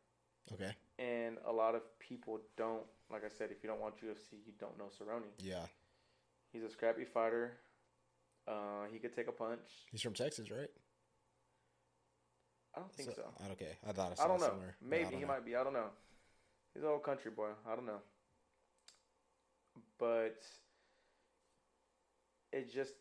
[0.53, 2.85] Okay, And a lot of people don't.
[3.11, 5.23] Like I said, if you don't watch UFC, you don't know Cerrone.
[5.39, 5.67] yeah.
[6.53, 7.59] He's a scrappy fighter.
[8.47, 9.61] Uh, he could take a punch.
[9.91, 10.69] He's from Texas, right?
[12.75, 13.23] I don't think so.
[13.53, 14.47] Okay, I thought I I don't know.
[14.49, 14.77] somewhere.
[14.83, 15.27] Maybe don't he know.
[15.29, 15.57] might be.
[15.57, 15.91] I don't know.
[16.75, 17.51] He's an old country boy.
[17.71, 18.01] I don't know.
[19.99, 20.43] But
[22.53, 22.95] it's just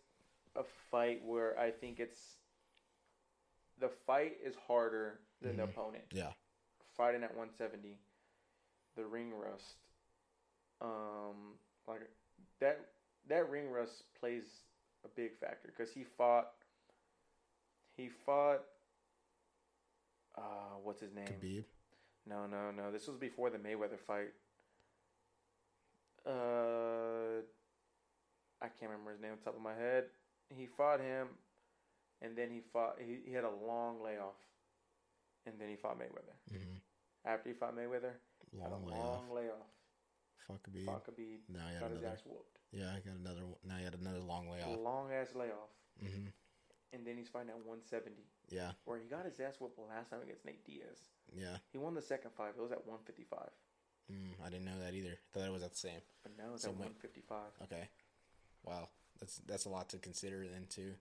[0.55, 2.19] a fight where I think it's
[3.79, 5.69] the fight is harder than the Mhm.
[5.69, 6.03] opponent.
[6.11, 6.33] Yeah,
[7.01, 7.97] Fighting at 170,
[8.95, 9.77] the ring rust,
[10.81, 12.01] um, like
[12.59, 12.79] that.
[13.27, 14.43] That ring rust plays
[15.03, 16.51] a big factor because he fought.
[17.97, 18.61] He fought.
[20.37, 21.25] Uh, what's his name?
[21.25, 21.63] Khabib.
[22.27, 22.91] No, no, no.
[22.91, 24.33] This was before the Mayweather fight.
[26.23, 27.41] Uh,
[28.61, 30.03] I can't remember his name on top of my head.
[30.55, 31.29] He fought him,
[32.21, 32.97] and then he fought.
[32.99, 34.37] He, he had a long layoff,
[35.47, 36.37] and then he fought Mayweather.
[36.47, 36.77] hmm
[37.25, 38.13] After he fought Mayweather,
[38.61, 39.05] had Long a layoff.
[39.05, 39.67] long layoff.
[40.47, 40.85] Fuck Khabib.
[40.85, 42.15] Fought Khabib, Now he had got his another.
[42.15, 42.57] ass whooped.
[42.71, 43.45] Yeah, I got another.
[43.45, 44.67] one- Now he had another long layoff.
[44.77, 46.27] A long ass layoff, hmm
[46.93, 50.21] and then he's fighting at 170, Yeah, where he got his ass whooped last time
[50.23, 51.07] against Nate Diaz.
[51.33, 51.57] yeah.
[51.71, 52.53] He won the second fight.
[52.57, 53.49] It was at 155,
[54.11, 55.17] Mm, I didn't know that either.
[55.31, 56.01] Thought it was at the same.
[56.23, 57.53] but now it's So at 155.
[57.63, 57.87] Okay.
[58.63, 60.95] Wow, that's that's a lot to consider then too.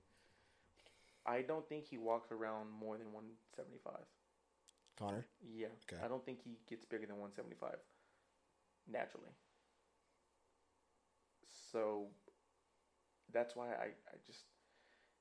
[1.26, 4.06] I don't think he walks around more than 175.
[5.00, 5.26] Conor.
[5.42, 5.68] Yeah.
[5.90, 6.02] Okay.
[6.04, 7.78] I don't think he gets bigger than 175
[8.86, 9.30] naturally.
[11.72, 12.08] So
[13.32, 14.44] that's why I, I just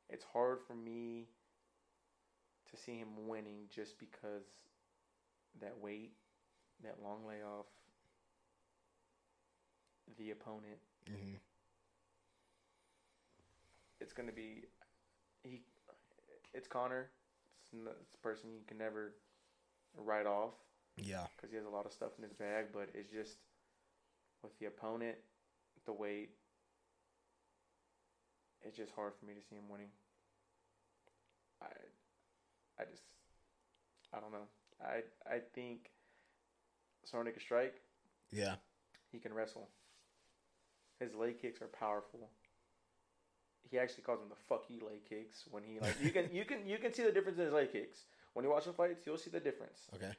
[0.10, 1.28] it's hard for me
[2.72, 4.46] to see him winning just because
[5.62, 6.14] that weight,
[6.84, 7.68] that long layoff,
[10.18, 11.36] the opponent, hmm
[14.02, 14.64] it's going to be
[15.44, 15.64] he
[16.54, 17.10] it's Conor.
[17.64, 19.16] It's, n- it's a person you can never
[19.98, 20.54] write off.
[20.98, 23.38] Yeah, because he has a lot of stuff in his bag, but it's just
[24.44, 25.16] with the opponent,
[25.86, 26.32] the weight,
[28.62, 29.88] it's just hard for me to see him winning.
[31.62, 31.68] I,
[32.80, 33.04] I just,
[34.14, 34.48] I don't know.
[34.82, 35.90] I I think
[37.06, 37.82] Cerrone can strike.
[38.32, 38.56] yeah,
[39.12, 39.70] He can wrestle.
[41.00, 42.30] His leg kicks are powerful.
[43.70, 46.46] He actually calls them the "fuck you" leg kicks when he like you can you
[46.46, 49.06] can you can see the difference in his leg kicks when you watch the fights.
[49.06, 49.88] You'll see the difference.
[49.96, 50.14] okay,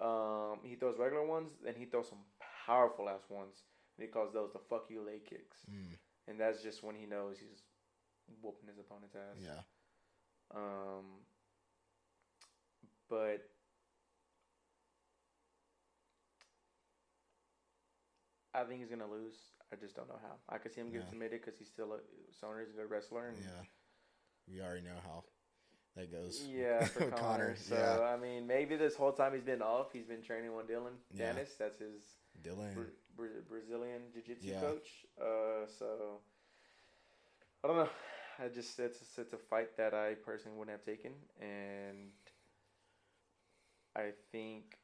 [0.00, 2.24] Um, he throws regular ones, then he throws some
[2.66, 3.64] powerful ass ones.
[3.96, 5.58] And he calls those the fuck you leg kicks.
[5.70, 5.96] mm,
[6.28, 7.62] And that's just when he knows he's
[8.40, 9.38] whooping his opponent's ass.
[9.42, 9.62] yeah,
[10.54, 11.20] Um,
[13.08, 13.48] but
[18.54, 19.36] I think he's gonna lose.
[19.72, 20.36] I just don't know how.
[20.48, 21.08] I could see him get Yeah.
[21.08, 22.00] submitted because he's still a
[22.32, 23.28] Cerrone's a good wrestler.
[23.28, 23.64] And yeah.
[24.48, 25.24] We already know how
[25.96, 26.42] that goes.
[26.48, 27.54] Yeah, for with Conor.
[27.56, 30.66] So yeah, I mean, maybe this whole time he's been off, he's been training with
[30.68, 31.32] Dillon Yeah.
[31.32, 31.56] Danis.
[31.58, 32.02] That's his
[32.42, 32.74] Dillon.
[32.74, 32.84] Bra-
[33.16, 34.60] Bra- Brazilian jiu-jitsu Yeah.
[34.60, 34.88] coach.
[35.20, 36.20] Uh, so
[37.62, 37.88] I don't know.
[38.38, 42.10] I just it's it's a fight that I personally wouldn't have taken, and
[43.94, 44.78] I think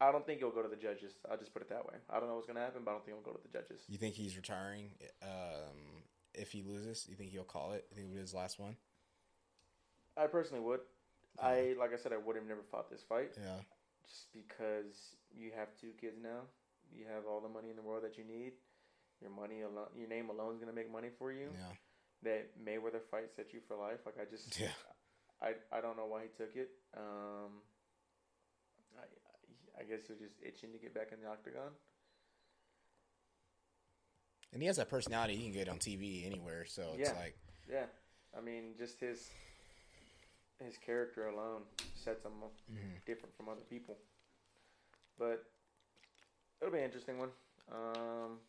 [0.00, 1.12] I don't think he'll go to the judges.
[1.30, 1.94] I'll just put it that way.
[2.10, 3.82] I don't know what's gonna happen, but I don't think he'll go to the judges.
[3.88, 4.90] You think he's retiring?
[5.22, 6.02] Um,
[6.34, 7.86] if he loses, you think he'll call it?
[7.90, 8.76] You think it'll be his last one?
[10.16, 10.80] I personally would.
[11.42, 13.58] I like I said, I would have never fought this fight Yeah.
[14.06, 16.42] just because you have two kids now.
[16.94, 18.52] You have all the money in the world that you need.
[19.20, 21.48] Your money alone, your name alone is gonna make money for you.
[21.52, 21.74] Yeah.
[22.22, 24.00] That Mayweather fight set you for life.
[24.06, 24.68] Like I just, Yeah.
[25.42, 26.70] I I don't know why he took it.
[26.96, 27.62] Um,
[28.96, 31.72] I I guess he was just itching to get back in the octagon.
[34.54, 35.34] And he has that personality.
[35.36, 36.64] He can get on TV anywhere.
[36.64, 37.18] So it's Yeah.
[37.18, 37.36] like,
[37.68, 37.86] Yeah,
[38.36, 39.30] I mean, just his
[40.60, 42.32] his character alone sets him
[42.70, 43.04] mhm.
[43.04, 43.98] different from other people.
[45.18, 45.44] But
[46.60, 47.32] it'll be an interesting one.
[47.68, 48.40] Um,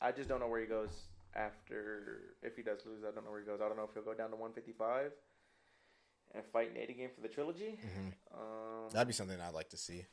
[0.00, 3.04] I just don't know where he goes after if he does lose.
[3.04, 3.60] I don't know where he goes.
[3.60, 5.12] I don't know if he'll go down to 155
[6.34, 7.78] and fight Nate again for the trilogy.
[7.78, 8.14] Mhm.
[8.32, 10.06] Um, that'd be something I'd like to see.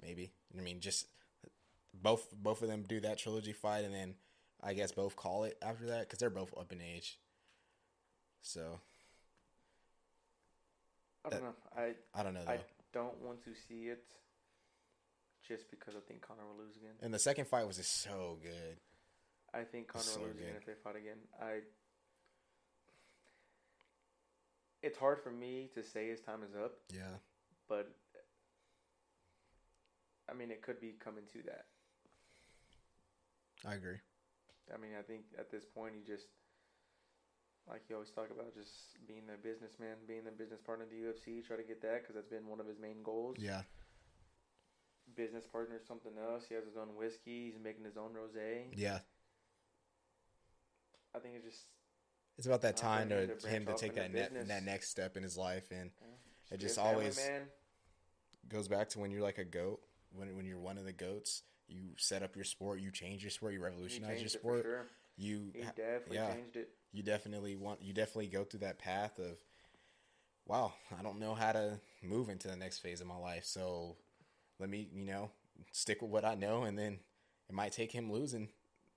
[0.00, 0.32] Maybe.
[0.56, 1.08] I mean, just
[1.94, 4.14] both both of them do that trilogy fight, and then
[4.62, 7.18] I guess both call it after that because they're both up in age.
[8.42, 8.80] So
[11.24, 11.54] I don't uh, know.
[11.76, 12.52] I I don't know though.
[12.52, 12.58] I
[12.92, 14.04] don't want to see it
[15.46, 16.94] just because I think Conor will lose again.
[17.00, 18.78] and the second fight was just so good.
[19.54, 21.18] I think Conor So will lose again if they fight again.
[21.40, 21.60] I.
[24.82, 27.16] It's hard for me to say his time is up, Yeah.
[27.68, 27.90] but
[30.30, 31.66] I mean it could be coming to that.
[33.66, 33.98] I agree.
[34.72, 36.26] I mean I think at this point he just,
[37.68, 38.70] like you always talk about, just
[39.06, 42.14] being the businessman, being the business partner of the UFC, try to get that because
[42.14, 43.36] that's been one of his main goals.
[43.38, 43.62] Yeah.
[45.16, 46.44] Business partner something else.
[46.48, 47.50] He has his own whiskey.
[47.50, 48.64] He's making his own rosé.
[48.74, 49.00] Yeah.
[51.14, 51.62] I think it's just
[52.36, 54.90] It's about that Time for to him to him to take that ne- that next
[54.90, 56.14] step in his life, and you know,
[56.52, 57.48] It just always- man.
[58.48, 59.80] goes back to when you're like a goat.
[60.12, 63.30] When when you're one of the goats, you set up your sport, you change your
[63.30, 64.62] sport, you revolutionize your changed it for sport.
[64.64, 64.86] sure.
[65.16, 66.34] You He definitely yeah.
[66.34, 66.70] changed it.
[66.92, 69.36] you definitely want you definitely go through that path of
[70.46, 73.96] wow i don't know how to move into the next phase of my life so
[74.58, 75.30] let me you know
[75.72, 76.98] stick with what i know and then
[77.48, 78.48] it might take him losing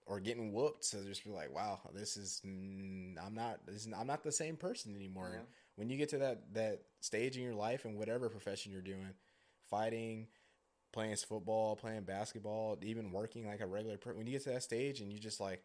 [0.05, 3.93] or getting whooped to just be like wow this is mm, i'm not this is,
[3.97, 5.39] i'm not the same person anymore Yeah.
[5.76, 9.09] when you get to that that stage in your life and whatever profession you're doing
[9.69, 10.28] fighting
[10.94, 14.64] playing football playing basketball even working like a regular person when you get to that
[14.64, 15.64] stage and you just like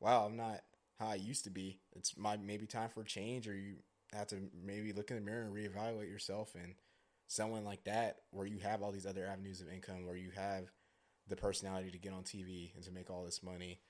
[0.00, 0.60] wow i'm not
[0.98, 1.78] how I used to be.
[1.94, 3.76] It's my maybe time for change, or you
[4.12, 6.54] have to maybe look in the mirror and reevaluate yourself.
[6.54, 6.74] And
[7.26, 10.70] someone like that, where you have all these other avenues of income, where you have
[11.28, 13.80] the personality to get on TV and to make all this money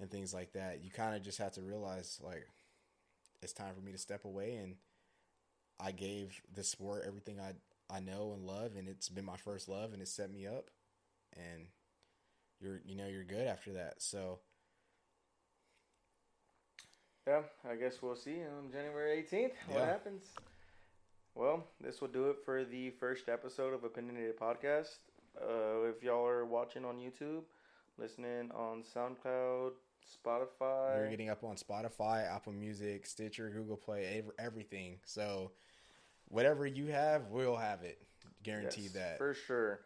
[0.00, 2.46] and things like that, you kind of just have to realize like
[3.42, 4.56] it's time for me to step away.
[4.56, 4.76] And
[5.78, 7.52] I gave this sport everything I
[7.90, 10.70] I know and love, and it's been my first love, and it set me up.
[11.36, 11.66] And
[12.60, 14.02] you're you know you're good after that.
[14.02, 14.40] So
[17.26, 19.86] Yeah, I guess we'll see on January 18th what Yeah.
[19.86, 20.32] happens.
[21.34, 24.98] Well, this will do it for the first episode of Opinionated Podcast.
[25.40, 27.42] Uh, if y'all are watching on YouTube,
[27.98, 29.72] listening on SoundCloud,
[30.24, 35.00] Spotify, We're getting up on Spotify, Apple Music, Stitcher, Google Play, everything.
[35.04, 35.50] So
[36.28, 37.98] whatever you have, we'll have it.
[38.42, 39.18] Guaranteed Yes, that.
[39.18, 39.80] for sure.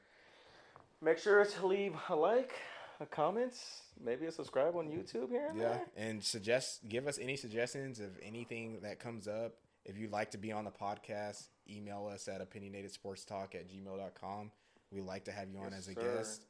[1.03, 2.53] Make sure to leave a like,
[3.01, 3.55] a comment,
[3.99, 5.87] maybe a subscribe on YouTube here and Yeah, there.
[5.97, 9.57] and suggest give us any suggestions of anything that comes up.
[9.87, 14.51] If you'd like to be on the podcast, email us at opinionatedsportstalk at gmail.com.
[14.91, 16.17] We'd like to have you on Yes, as a sir.
[16.17, 16.47] guest.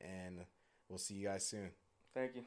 [0.00, 0.46] And
[0.88, 1.70] we'll see you guys soon.
[2.14, 2.44] Thank you.